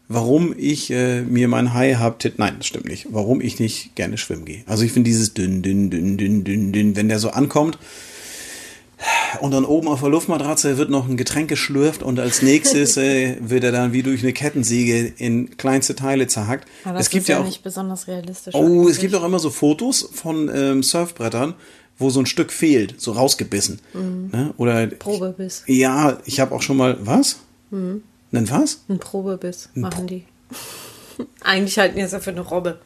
[0.08, 2.24] warum ich äh, mir mein Hai hab.
[2.38, 3.08] Nein, das stimmt nicht.
[3.10, 4.64] Warum ich nicht gerne schwimmen gehe.
[4.68, 7.78] Also ich finde dieses dünn, dünn, dünn, dünn, dünn, dünn, wenn der so ankommt.
[9.42, 13.36] Und dann oben auf der Luftmatratze wird noch ein Getränk geschlürft und als nächstes äh,
[13.42, 16.68] wird er dann wie durch eine Kettensäge in kleinste Teile zerhackt.
[16.86, 18.56] Aber das es gibt ist ja, ja auch nicht besonders realistisch.
[18.56, 19.00] Oh, es eigentlich.
[19.00, 21.56] gibt auch immer so Fotos von ähm, Surfbrettern,
[21.98, 23.80] wo so ein Stück fehlt, so rausgebissen.
[23.94, 24.54] Ne?
[24.58, 25.64] Oder Probebiss.
[25.68, 27.38] ja, ich habe auch schon mal was?
[27.72, 28.02] Mhm.
[28.36, 28.84] Nen was?
[28.88, 30.26] Ein Probebiss machen die.
[31.42, 32.80] Eigentlich halten die das ja für eine Robbe.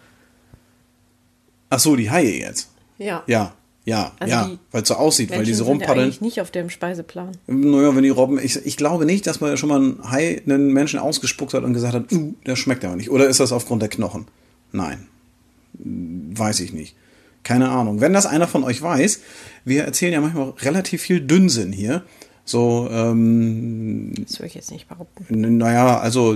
[1.70, 2.70] Ach so, die Haie jetzt.
[2.98, 3.24] Ja.
[3.28, 3.54] Ja,
[3.86, 6.06] ja, Also ja, weil es so aussieht, weil Menschen diese sind ja rumpaddeln.
[6.06, 7.32] eigentlich nicht auf dem Speiseplan.
[7.48, 10.74] Naja, wenn die Robben, ich, ich glaube nicht, dass man schon mal ein Hai einen
[10.74, 13.10] Menschen ausgespuckt hat und gesagt hat, uh, der schmeckt aber nicht.
[13.10, 14.28] Oder ist das aufgrund der Knochen?
[14.72, 15.08] Nein.
[15.74, 16.96] Weiß ich nicht.
[17.44, 18.02] Keine Ahnung.
[18.02, 19.22] Wenn das einer von euch weiß,
[19.66, 22.04] wir erzählen ja manchmal relativ viel Dünnsinn hier.
[22.50, 25.58] So, ähm, Das würde ich jetzt nicht behaupten.
[25.58, 26.36] Naja, also,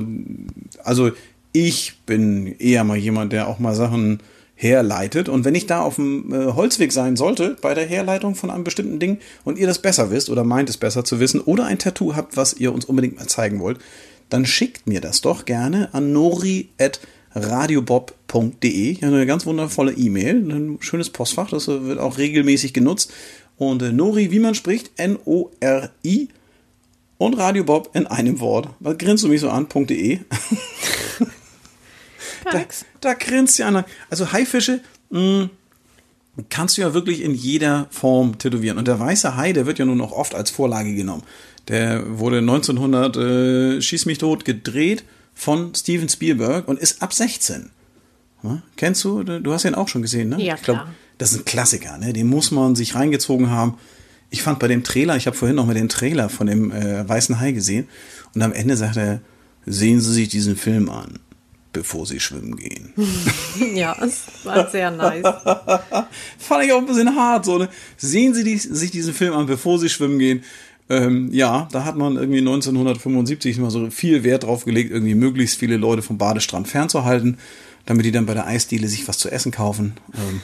[0.83, 1.09] also
[1.53, 4.19] ich bin eher mal jemand, der auch mal Sachen
[4.55, 5.27] herleitet.
[5.27, 8.63] Und wenn ich da auf dem äh, Holzweg sein sollte, bei der Herleitung von einem
[8.63, 11.79] bestimmten Ding, und ihr das besser wisst oder meint es besser zu wissen, oder ein
[11.79, 13.79] Tattoo habt, was ihr uns unbedingt mal zeigen wollt,
[14.29, 18.99] dann schickt mir das doch gerne an nori.radiobob.de.
[18.99, 23.11] Ja, eine ganz wundervolle E-Mail, ein schönes Postfach, das wird auch regelmäßig genutzt.
[23.57, 26.29] Und äh, Nori, wie man spricht, N-O-R-I
[27.17, 28.69] und Radio Bob in einem Wort.
[28.79, 30.19] Was grinst du mich so an.de?
[32.51, 32.65] da,
[33.01, 33.85] da grinst ja einer.
[34.09, 35.49] Also Haifische mh, hm,
[36.49, 38.77] kannst du ja wirklich in jeder Form tätowieren.
[38.77, 41.23] Und der weiße Hai, der wird ja nun auch oft als Vorlage genommen.
[41.67, 47.69] Der wurde 1900 äh, Schieß mich tot gedreht von Steven Spielberg und ist ab 16.
[48.41, 48.61] Hm?
[48.75, 49.23] Kennst du?
[49.23, 50.41] Du hast ihn auch schon gesehen, ne?
[50.41, 50.93] Ja, klar.
[51.17, 52.13] Das ist ein Klassiker, ne?
[52.13, 53.77] Den muss man sich reingezogen haben.
[54.29, 57.07] Ich fand bei dem Trailer, ich habe vorhin noch mal den Trailer von dem äh,
[57.07, 57.87] Weißen Hai gesehen
[58.33, 59.21] und am Ende sagt er,
[59.65, 61.19] sehen Sie sich diesen Film an,
[61.71, 62.93] bevor Sie schwimmen gehen.
[63.75, 65.23] ja, es war sehr nice.
[66.39, 67.69] fand ich auch ein bisschen hart, so, ne?
[67.97, 70.43] Sehen Sie die, sich diesen Film an, bevor Sie schwimmen gehen.
[70.89, 75.59] Ähm, ja, da hat man irgendwie 1975 mal so viel Wert drauf gelegt, irgendwie möglichst
[75.59, 77.37] viele Leute vom Badestrand fernzuhalten
[77.85, 80.41] damit die dann bei der Eisdiele sich was zu essen kaufen ähm,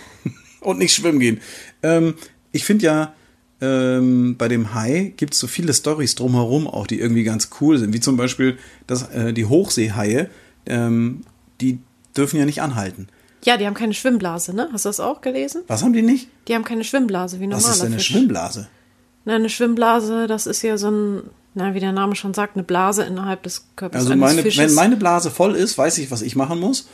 [0.62, 1.41] und nicht schwimmen gehen.
[1.84, 2.16] Ähm,
[2.51, 3.14] ich finde ja,
[3.62, 7.78] ähm, bei dem Hai gibt es so viele Stories drumherum auch, die irgendwie ganz cool
[7.78, 8.57] sind, wie zum Beispiel
[8.88, 10.30] dass, äh, die Hochseehaie,
[10.66, 11.22] ähm,
[11.60, 11.80] die
[12.16, 13.07] dürfen ja nicht anhalten.
[13.45, 14.70] Ja, die haben keine Schwimmblase, ne?
[14.74, 15.64] Hast du das auch gelesen?
[15.68, 16.28] Was haben die nicht?
[16.47, 18.07] Die haben keine Schwimmblase, wie normaler Was ist denn eine Fisch.
[18.07, 18.68] Schwimmblase?
[19.26, 21.22] Na, eine Schwimmblase, das ist ja so ein,
[21.53, 24.60] na, wie der Name schon sagt, eine Blase innerhalb des Körpers also eines meine, Fisches.
[24.60, 26.89] wenn meine Blase voll ist, weiß ich, was ich machen muss.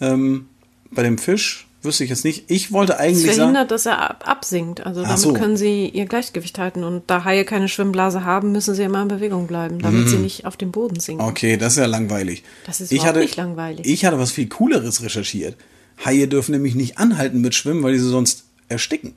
[0.00, 0.48] Ähm,
[0.90, 2.44] bei dem Fisch wüsste ich jetzt nicht.
[2.48, 4.84] Ich wollte eigentlich das verhindert, dass er ab absinkt.
[4.84, 5.32] Also Ach damit so.
[5.32, 6.84] können sie ihr Gleichgewicht halten.
[6.84, 10.44] Und da Haie keine Schwimmblase haben, müssen sie immer in Bewegung bleiben, damit sie nicht
[10.44, 11.22] auf den Boden sinken.
[11.22, 12.42] okay, das ist ja langweilig.
[12.66, 13.86] Das ist ich hatte, nicht langweilig.
[13.86, 15.56] Ich hatte was viel Cooleres recherchiert.
[16.04, 19.14] Haie dürfen nämlich nicht anhalten mit Schwimmen, weil die sie sonst ersticken.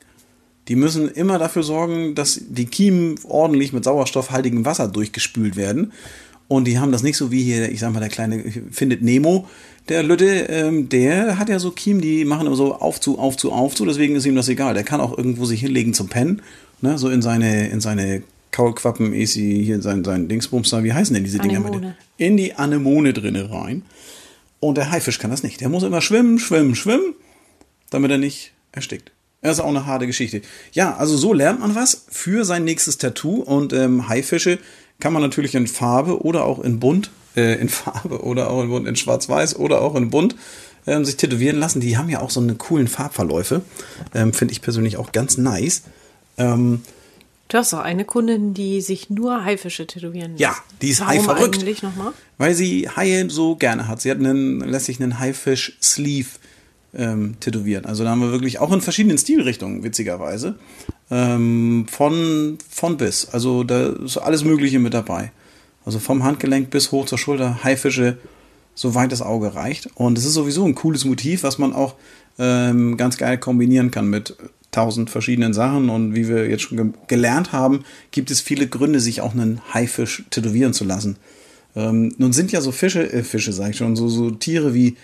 [0.67, 5.91] Die müssen immer dafür sorgen, dass die Kiemen ordentlich mit sauerstoffhaltigem Wasser durchgespült werden.
[6.47, 9.47] Und die haben das nicht so wie hier, ich sag mal, der kleine findet Nemo,
[9.89, 13.35] der Lütte, ähm, der hat ja so Kiemen, die machen immer so auf zu, auf
[13.37, 14.73] zu, auf zu, deswegen ist ihm das egal.
[14.73, 16.41] Der kann auch irgendwo sich hinlegen zum Pennen,
[16.81, 21.13] ne, so in seine, in seine Kaulquappen, Esi, hier sein, sein Dingsbums da, wie heißen
[21.13, 21.57] denn diese Dinger?
[21.57, 21.97] Anemone.
[22.17, 23.83] In die Anemone drinne rein.
[24.59, 25.59] Und der Haifisch kann das nicht.
[25.59, 27.15] Der muss immer schwimmen, schwimmen, schwimmen,
[27.89, 29.11] damit er nicht erstickt.
[29.41, 30.41] Das ist auch eine harte Geschichte.
[30.71, 33.41] Ja, also so lernt man was für sein nächstes Tattoo.
[33.41, 34.59] Und ähm, Haifische
[35.03, 38.69] kann man natürlich in Farbe oder auch in bunt, äh, in Farbe oder auch in
[38.69, 40.35] bunt, in schwarz-weiß oder auch in bunt
[40.87, 41.81] ähm, sich tätowieren lassen.
[41.81, 43.63] Die haben ja auch so eine coolen Farbverläufe.
[44.15, 45.83] Ähm, Finde ich persönlich auch ganz nice.
[46.37, 46.83] Ähm,
[47.49, 50.39] Du hast doch eine Kundin, die sich nur Haifische tätowieren lässt.
[50.39, 51.57] Ja, die ist Warum haiverrückt.
[51.57, 52.13] eigentlich nochmal?
[52.37, 54.01] weil sie Haie so gerne hat.
[54.01, 56.29] Sie hat einen, lässt sich einen Haifisch-Sleeve
[56.95, 57.85] ähm, tätowieren.
[57.85, 60.55] Also da haben wir wirklich auch in verschiedenen Stilrichtungen, witzigerweise.
[61.11, 63.27] Ähm, von, von bis.
[63.29, 65.31] Also da ist alles Mögliche mit dabei.
[65.85, 68.17] Also vom Handgelenk bis hoch zur Schulter, Haifische,
[68.73, 69.89] soweit das Auge reicht.
[69.95, 71.95] Und es ist sowieso ein cooles Motiv, was man auch
[72.39, 74.35] ähm, ganz geil kombinieren kann mit
[74.71, 75.89] tausend verschiedenen Sachen.
[75.89, 79.61] Und wie wir jetzt schon ge gelernt haben, gibt es viele Gründe, sich auch einen
[79.73, 81.17] Haifisch tätowieren zu lassen.
[81.75, 84.95] Ähm, nun sind ja so Fische, äh, Fische sag ich schon, so, so Tiere wie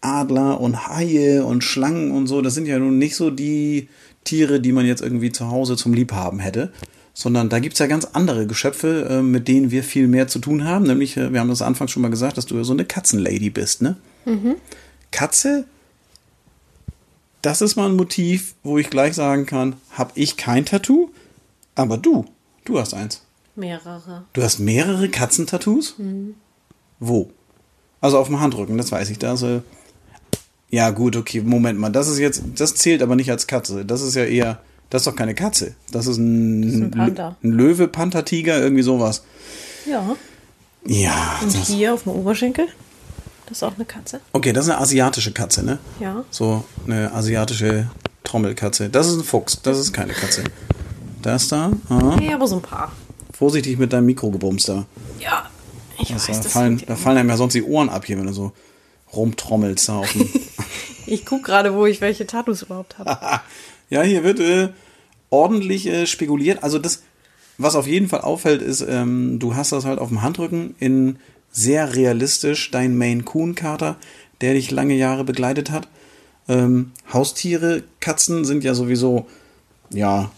[0.00, 3.88] Adler und Haie und Schlangen und so, das sind ja nun nicht so die
[4.26, 6.72] Tiere, die man jetzt irgendwie zu Hause zum Liebhaben hätte,
[7.14, 10.64] sondern da gibt's ja ganz andere Geschöpfe, äh, mit denen wir viel mehr zu tun
[10.64, 10.84] haben.
[10.84, 13.48] Nämlich, äh, wir haben das anfangs schon mal gesagt, dass du ja so eine Katzenlady
[13.48, 13.96] bist, ne?
[15.10, 15.64] Katze,
[17.40, 21.10] das ist mal ein Motiv, wo ich gleich sagen kann, habe ich kein Tattoo,
[21.74, 22.26] aber du,
[22.64, 23.22] du hast eins.
[23.54, 24.24] Mehrere.
[24.34, 25.94] Du hast mehrere Katzentattoos?
[27.00, 27.30] Wo?
[28.00, 29.18] Also auf dem Handrücken, das weiß ich.
[29.18, 29.60] Da ist, äh,
[30.70, 31.90] ja, gut, okay, Moment mal.
[31.90, 33.84] Das ist jetzt, das zählt aber nicht als Katze.
[33.84, 34.58] Das ist ja eher,
[34.90, 35.74] das ist doch keine Katze.
[35.92, 37.36] Das ist ein, ist ein Panther.
[37.42, 39.22] ein Löwe, Panther, Tiger, irgendwie sowas.
[39.88, 40.16] Ja.
[40.84, 42.66] Ja, Und das, hier auf dem Oberschenkel,
[43.48, 44.20] das ist auch eine Katze.
[44.32, 45.78] okay, das ist eine asiatische Katze, ne?
[46.00, 46.24] Ja.
[46.30, 47.88] So eine asiatische
[48.22, 48.88] Trommelkatze.
[48.88, 50.44] Das ist ein Fuchs, das ist keine Katze.
[51.22, 52.16] Das da, ah.
[52.20, 52.92] Ja, aber so ein paar.
[53.32, 54.86] vorsichtig mit deinem Mikrogebums da.
[55.18, 55.48] Ja.
[55.98, 58.16] Ich Das, weiß, da, das fallen, da fallen einem ja sonst die Ohren ab hier,
[58.18, 58.52] wenn du so
[59.16, 60.14] rumtrommelst auf.
[61.08, 63.16] Ich gucke gerade, wo ich welche Tattoos überhaupt habe.
[63.88, 64.70] Ja, hier wird äh,
[65.30, 66.64] ordentlich äh, spekuliert.
[66.64, 67.04] Also das,
[67.56, 71.20] was auf jeden Fall auffällt, ist, ähm, du hast das halt auf dem Handrücken in
[71.52, 73.94] sehr realistisch dein Maine Coon Kater,
[74.40, 75.86] der dich lange Jahre begleitet hat.
[76.48, 79.26] Ähm, Haustiere, Katzen sind ja sowieso,
[79.90, 80.32] ja,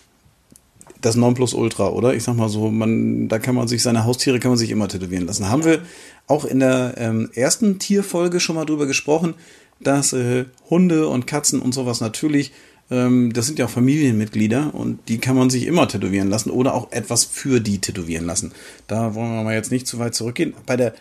[1.00, 2.14] das Nonplusultra, oder?
[2.14, 4.88] Ich sag mal so, man, da kann man sich seine Haustiere kann man sich immer
[4.88, 5.48] tätowieren lassen.
[5.48, 5.80] Haben wir
[6.28, 9.34] auch in der ähm, ersten Tierfolge schon mal drüber gesprochen,
[9.80, 12.52] dass äh, Hunde und Katzen und sowas natürlich,
[12.90, 16.74] ähm, das sind ja auch Familienmitglieder und die kann man sich immer tätowieren lassen oder
[16.74, 18.52] auch etwas für die tätowieren lassen.
[18.86, 20.54] Da wollen wir mal jetzt nicht zu weit zurückgehen.
[20.66, 20.94] Bei der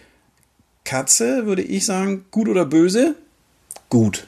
[0.84, 3.16] Katze würde ich sagen, gut oder böse?
[3.90, 4.28] Gut.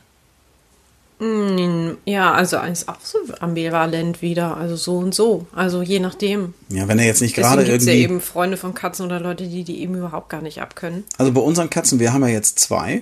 [1.19, 6.53] Mm, ja, also ist auch so ambivalent wieder, also so und so, also je nachdem.
[6.69, 7.91] Ja, wenn er jetzt nicht gerade irgendwie.
[7.91, 11.03] ja eben Freunde von Katzen oder Leute, die die eben überhaupt gar nicht abkönnen.
[11.17, 13.01] Also bei unseren Katzen, wir haben ja jetzt zwei,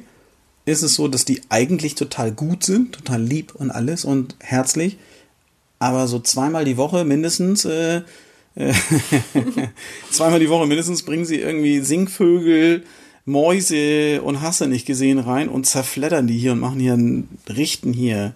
[0.66, 4.98] ist es so, dass die eigentlich total gut sind, total lieb und alles und herzlich,
[5.78, 7.66] aber so zweimal die Woche mindestens.
[7.66, 8.02] Äh,
[8.56, 8.74] äh
[10.12, 12.84] zweimal die Woche mindestens bringen sie irgendwie Singvögel,
[13.28, 16.98] Mäuse und Hasse nicht gesehen rein und zerfleddern die hier und machen hier,
[17.54, 18.34] richten hier,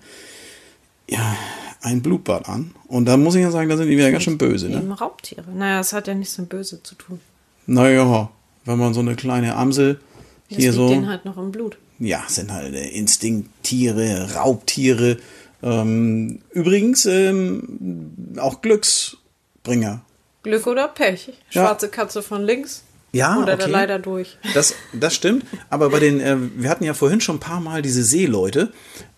[1.09, 1.35] ja,
[1.81, 2.75] ein Blutbad an.
[2.87, 4.69] Und da muss ich ja sagen, da sind die wieder ganz schön böse.
[4.69, 4.77] Ne?
[4.77, 5.49] Eben Raubtiere.
[5.55, 7.21] Naja, es hat ja nichts mit böse zu tun.
[7.67, 8.29] Naja,
[8.65, 10.01] wenn man so eine kleine Amsel
[10.49, 10.89] das hier so.
[10.89, 11.77] Den halt noch im Blut.
[11.99, 15.17] Ja, sind halt Instinkttiere, Raubtiere.
[15.63, 20.01] Ähm, übrigens ähm, auch Glücksbringer.
[20.43, 21.31] Glück oder Pech.
[21.49, 21.91] Schwarze ja.
[21.91, 22.83] Katze von links,
[23.13, 23.69] ja, Oder okay.
[23.69, 24.37] leider durch.
[24.53, 25.45] Das, das stimmt.
[25.69, 28.71] Aber bei den, äh, wir hatten ja vorhin schon ein paar Mal diese Seeleute.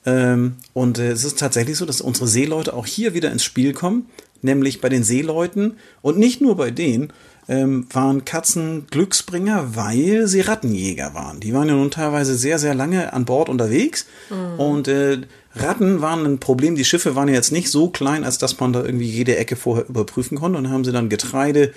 [0.05, 3.73] Ähm, und äh, es ist tatsächlich so, dass unsere Seeleute auch hier wieder ins Spiel
[3.73, 4.07] kommen.
[4.41, 7.13] Nämlich bei den Seeleuten und nicht nur bei denen,
[7.47, 11.39] ähm, waren Katzen Glücksbringer, weil sie Rattenjäger waren.
[11.39, 14.05] Die waren ja nun teilweise sehr, sehr lange an Bord unterwegs.
[14.29, 14.59] Mhm.
[14.59, 15.21] Und äh,
[15.55, 16.75] Ratten waren ein Problem.
[16.75, 19.55] Die Schiffe waren ja jetzt nicht so klein, als dass man da irgendwie jede Ecke
[19.55, 20.57] vorher überprüfen konnte.
[20.57, 21.73] Und haben sie dann Getreide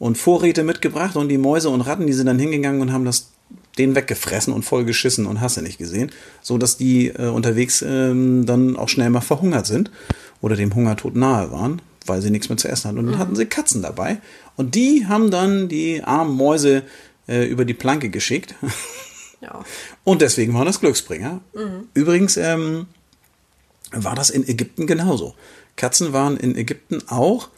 [0.00, 3.30] und Vorräte mitgebracht und die Mäuse und Ratten, die sind dann hingegangen und haben das
[3.78, 6.10] den weggefressen und voll geschissen und hast du nicht gesehen,
[6.42, 9.90] so dass die äh, unterwegs ähm, dann auch schnell mal verhungert sind
[10.40, 12.98] oder dem Hungertod nahe waren, weil sie nichts mehr zu essen hatten.
[12.98, 13.18] Und dann mhm.
[13.18, 14.20] hatten sie Katzen dabei
[14.56, 16.82] und die haben dann die armen Mäuse
[17.28, 18.54] äh, über die Planke geschickt.
[19.40, 19.64] Ja.
[20.04, 21.40] Und deswegen waren das Glücksbringer.
[21.54, 21.88] Mhm.
[21.94, 22.86] Übrigens ähm,
[23.92, 25.34] war das in Ägypten genauso.
[25.76, 27.48] Katzen waren in Ägypten auch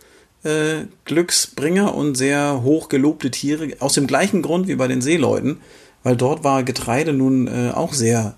[0.44, 5.60] äh, Glücksbringer und sehr hoch gelobte Tiere, aus dem gleichen Grund wie bei den Seeleuten,
[6.02, 8.34] weil dort war Getreide nun äh, auch sehr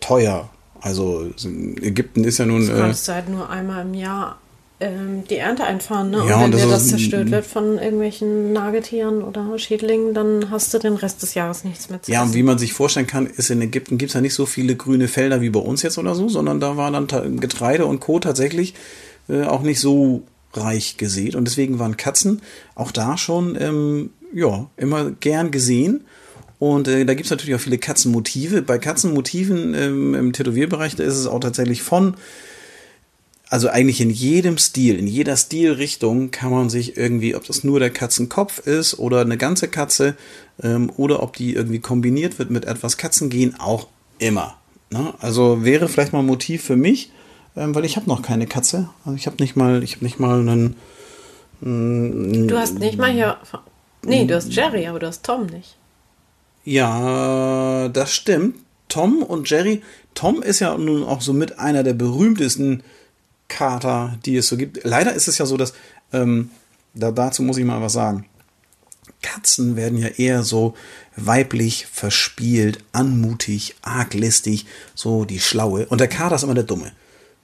[0.00, 0.50] teuer.
[0.80, 1.30] Also
[1.80, 2.66] Ägypten ist ja nun.
[2.66, 4.38] Du kannst äh, halt nur einmal im Jahr
[4.80, 6.18] ähm, die Ernte einfahren, ne?
[6.18, 10.50] Ja, und wenn und das, dir das zerstört wird von irgendwelchen Nagetieren oder Schädlingen, dann
[10.50, 12.30] hast du den Rest des Jahres nichts mehr zu Ja, essen.
[12.30, 14.76] und wie man sich vorstellen kann, ist in Ägypten gibt es ja nicht so viele
[14.76, 17.06] grüne Felder wie bei uns jetzt oder so, sondern da war dann
[17.40, 18.18] Getreide und Co.
[18.18, 18.74] tatsächlich
[19.28, 20.22] äh, auch nicht so
[20.56, 21.34] reich gesät.
[21.34, 22.42] Und deswegen waren Katzen
[22.74, 26.04] auch da schon ähm, ja, immer gern gesehen.
[26.58, 28.62] Und äh, da gibt es natürlich auch viele Katzenmotive.
[28.62, 32.16] Bei Katzenmotiven ähm, im Tätowierbereich, da ist es auch tatsächlich von,
[33.48, 37.78] also eigentlich in jedem Stil, in jeder Stilrichtung kann man sich irgendwie, ob das nur
[37.78, 40.16] der Katzenkopf ist oder eine ganze Katze
[40.62, 43.88] ähm, oder ob die irgendwie kombiniert wird mit etwas Katzengehen, auch
[44.18, 44.56] immer.
[44.90, 45.14] Ne?
[45.20, 47.10] Also wäre vielleicht mal ein Motiv für mich,
[47.56, 48.88] ähm, weil ich habe noch keine Katze.
[49.04, 50.76] Also ich habe nicht mal, ich habe nicht mal einen.
[51.60, 53.38] Du hast nicht mal hier.
[54.02, 55.76] Nee, du hast Jerry, aber du hast Tom nicht.
[56.64, 58.56] Ja, das stimmt.
[58.88, 59.82] Tom und Jerry.
[60.14, 62.82] Tom ist ja nun auch so mit einer der berühmtesten
[63.48, 64.84] Kater, die es so gibt.
[64.84, 65.74] Leider ist es ja so, dass
[66.12, 66.50] ähm,
[66.94, 68.26] da, dazu muss ich mal was sagen.
[69.22, 70.74] Katzen werden ja eher so
[71.16, 75.86] weiblich, verspielt, anmutig, arglistig, so die Schlaue.
[75.86, 76.92] Und der Kater ist immer der Dumme.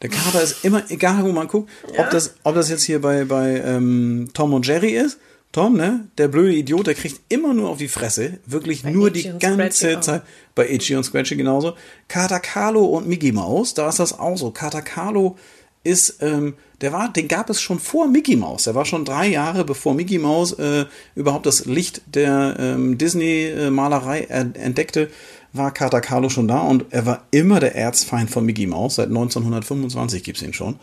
[0.03, 2.05] Der Kater ist immer, egal wo man guckt, ja.
[2.05, 5.19] ob, das, ob das jetzt hier bei, bei ähm, Tom und Jerry ist.
[5.53, 6.09] Tom, ne?
[6.17, 8.39] Der blöde Idiot, der kriegt immer nur auf die Fresse.
[8.47, 10.23] Wirklich bei nur Itchy die ganze Zeit.
[10.55, 11.75] Bei Itchy und Scratchy genauso.
[12.07, 14.53] Kater Carlo und Mickey Mouse, da ist das auch so.
[14.53, 15.37] Kater Carlo
[15.83, 18.65] ist, ähm, der war, den gab es schon vor Mickey Mouse.
[18.65, 20.87] Der war schon drei Jahre bevor Mickey Mouse äh,
[21.17, 25.11] überhaupt das Licht der ähm, Disney-Malerei entdeckte
[25.53, 28.97] war Kater Carlo schon da und er war immer der Erzfeind von Mickey Mouse.
[28.97, 30.77] Seit 1925 gibt es ihn schon.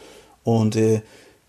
[0.43, 1.01] Und äh,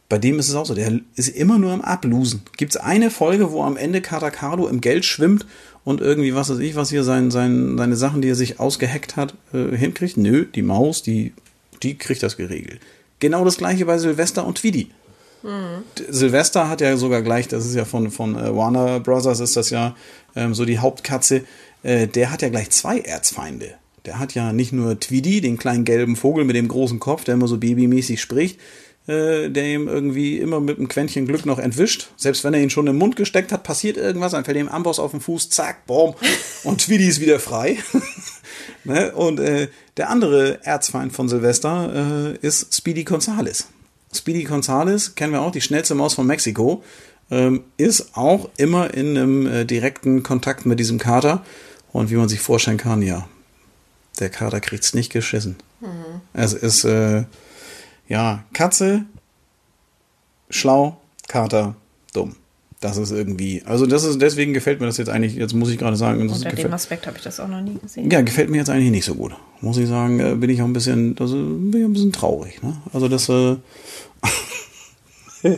[0.08, 2.42] bei dem ist es auch so, der ist immer nur am Ablosen.
[2.56, 5.46] Gibt es eine Folge, wo am Ende Kater Carlo im Geld schwimmt
[5.84, 9.16] und irgendwie, was weiß ich, was hier sein, sein, seine Sachen, die er sich ausgeheckt
[9.16, 10.16] hat, äh, hinkriegt?
[10.16, 11.34] Nö, die Maus, die,
[11.82, 12.80] die kriegt das geregelt.
[13.18, 14.90] Genau das gleiche bei Silvester und Tweety.
[15.42, 15.84] Mhm.
[16.08, 19.70] Silvester hat ja sogar gleich, das ist ja von, von äh, Warner Brothers, ist das
[19.70, 19.94] ja
[20.34, 21.44] ähm, so die Hauptkatze,
[21.82, 23.74] der hat ja gleich zwei Erzfeinde.
[24.04, 27.34] Der hat ja nicht nur Tweedy, den kleinen gelben Vogel mit dem großen Kopf, der
[27.34, 28.58] immer so babymäßig spricht,
[29.06, 32.08] äh, der ihm irgendwie immer mit einem Quäntchen Glück noch entwischt.
[32.16, 34.98] Selbst wenn er ihn schon im Mund gesteckt hat, passiert irgendwas, dann fällt ihm Amboss
[34.98, 36.14] auf den Fuß, zack, boom,
[36.64, 37.78] und Tweedy ist wieder frei.
[38.84, 39.14] ne?
[39.14, 43.66] Und äh, der andere Erzfeind von Silvester äh, ist Speedy Gonzales.
[44.14, 46.82] Speedy Gonzales kennen wir auch, die schnellste Maus von Mexiko,
[47.30, 51.44] ähm, ist auch immer in einem äh, direkten Kontakt mit diesem Kater
[51.92, 53.28] und wie man sich vorstellen kann, ja,
[54.20, 55.56] der Kater kriegt es nicht geschissen.
[55.80, 56.20] Mhm.
[56.32, 57.24] Es ist, äh,
[58.08, 59.04] ja, Katze,
[60.50, 61.76] schlau, Kater,
[62.12, 62.36] dumm.
[62.80, 65.78] das ist irgendwie, also das ist, deswegen gefällt mir das jetzt eigentlich, jetzt muss ich
[65.78, 66.28] gerade sagen.
[66.28, 68.10] Unter dem Aspekt habe ich das auch noch nie gesehen.
[68.10, 69.34] Ja, gefällt mir jetzt eigentlich nicht so gut.
[69.60, 72.62] Muss ich sagen, äh, bin ich auch ein bisschen, das bin ich ein bisschen traurig.
[72.62, 72.76] Ne?
[72.92, 73.56] Also das, äh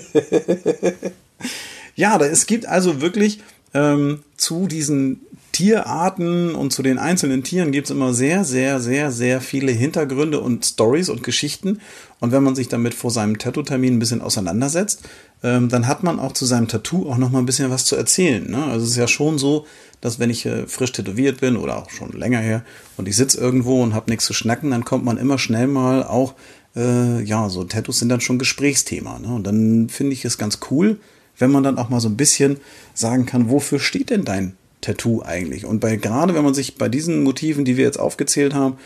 [1.94, 3.40] ja, da, es gibt also wirklich
[3.72, 5.20] ähm, zu diesen
[5.52, 10.40] Tierarten und zu den einzelnen Tieren gibt es immer sehr, sehr, sehr, sehr viele Hintergründe
[10.40, 11.80] und Stories und Geschichten.
[12.20, 15.02] Und wenn man sich damit vor seinem Tattoo-Termin ein bisschen auseinandersetzt,
[15.42, 17.96] ähm, dann hat man auch zu seinem Tattoo auch noch mal ein bisschen was zu
[17.96, 18.50] erzählen.
[18.50, 18.64] Ne?
[18.64, 19.66] Also es ist ja schon so,
[20.00, 22.64] dass wenn ich äh, frisch tätowiert bin oder auch schon länger her
[22.96, 26.04] und ich sitze irgendwo und habe nichts zu schnacken, dann kommt man immer schnell mal
[26.04, 26.34] auch,
[26.76, 29.18] äh, ja, so Tattoos sind dann schon Gesprächsthema.
[29.18, 29.28] Ne?
[29.28, 31.00] Und dann finde ich es ganz cool,
[31.38, 32.58] wenn man dann auch mal so ein bisschen
[32.94, 35.64] sagen kann, wofür steht denn dein Tattoo eigentlich?
[35.64, 38.78] Und bei gerade wenn man sich bei diesen Motiven, die wir jetzt aufgezählt haben,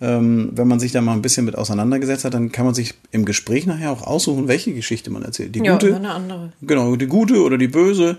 [0.00, 2.94] ähm, wenn man sich da mal ein bisschen mit auseinandergesetzt hat, dann kann man sich
[3.12, 5.54] im Gespräch nachher auch aussuchen, welche Geschichte man erzählt.
[5.54, 6.52] Die ja, gute, oder eine andere.
[6.60, 8.18] Genau, die gute oder die böse,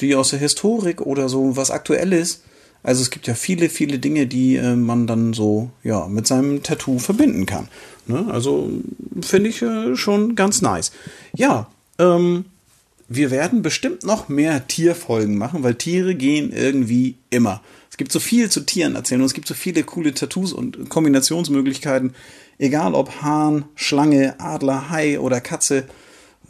[0.00, 2.42] die aus der Historik oder so was Aktuelles.
[2.82, 6.64] Also es gibt ja viele, viele Dinge, die äh, man dann so ja mit seinem
[6.64, 7.68] Tattoo verbinden kann.
[8.06, 8.26] Ne?
[8.28, 8.68] Also
[9.20, 10.90] finde ich äh, schon ganz nice.
[11.36, 11.68] Ja,
[12.00, 12.46] ähm,
[13.14, 17.62] wir werden bestimmt noch mehr Tierfolgen machen, weil Tiere gehen irgendwie immer.
[17.90, 20.88] Es gibt so viel zu Tieren erzählen und es gibt so viele coole Tattoos und
[20.88, 22.14] Kombinationsmöglichkeiten.
[22.58, 25.84] Egal ob Hahn, Schlange, Adler, Hai oder Katze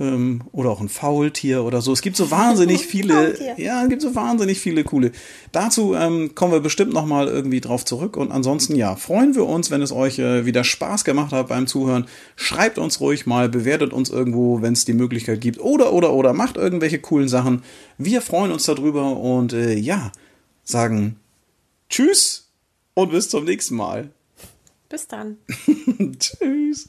[0.00, 1.92] ähm, oder auch ein Faultier oder so.
[1.92, 5.12] Es gibt so wahnsinnig viele, ja, es gibt so wahnsinnig viele coole.
[5.52, 8.16] Dazu ähm, kommen wir bestimmt noch mal irgendwie drauf zurück.
[8.16, 11.66] Und ansonsten ja, freuen wir uns, wenn es euch äh, wieder Spaß gemacht hat beim
[11.66, 12.06] Zuhören.
[12.36, 15.60] Schreibt uns ruhig mal, bewertet uns irgendwo, wenn es die Möglichkeit gibt.
[15.60, 17.62] Oder oder oder macht irgendwelche coolen Sachen.
[17.98, 20.12] Wir freuen uns darüber und äh, ja,
[20.64, 21.16] sagen
[21.88, 22.48] Tschüss
[22.94, 24.10] und bis zum nächsten Mal.
[24.88, 25.38] Bis dann.
[26.18, 26.88] Tschüss.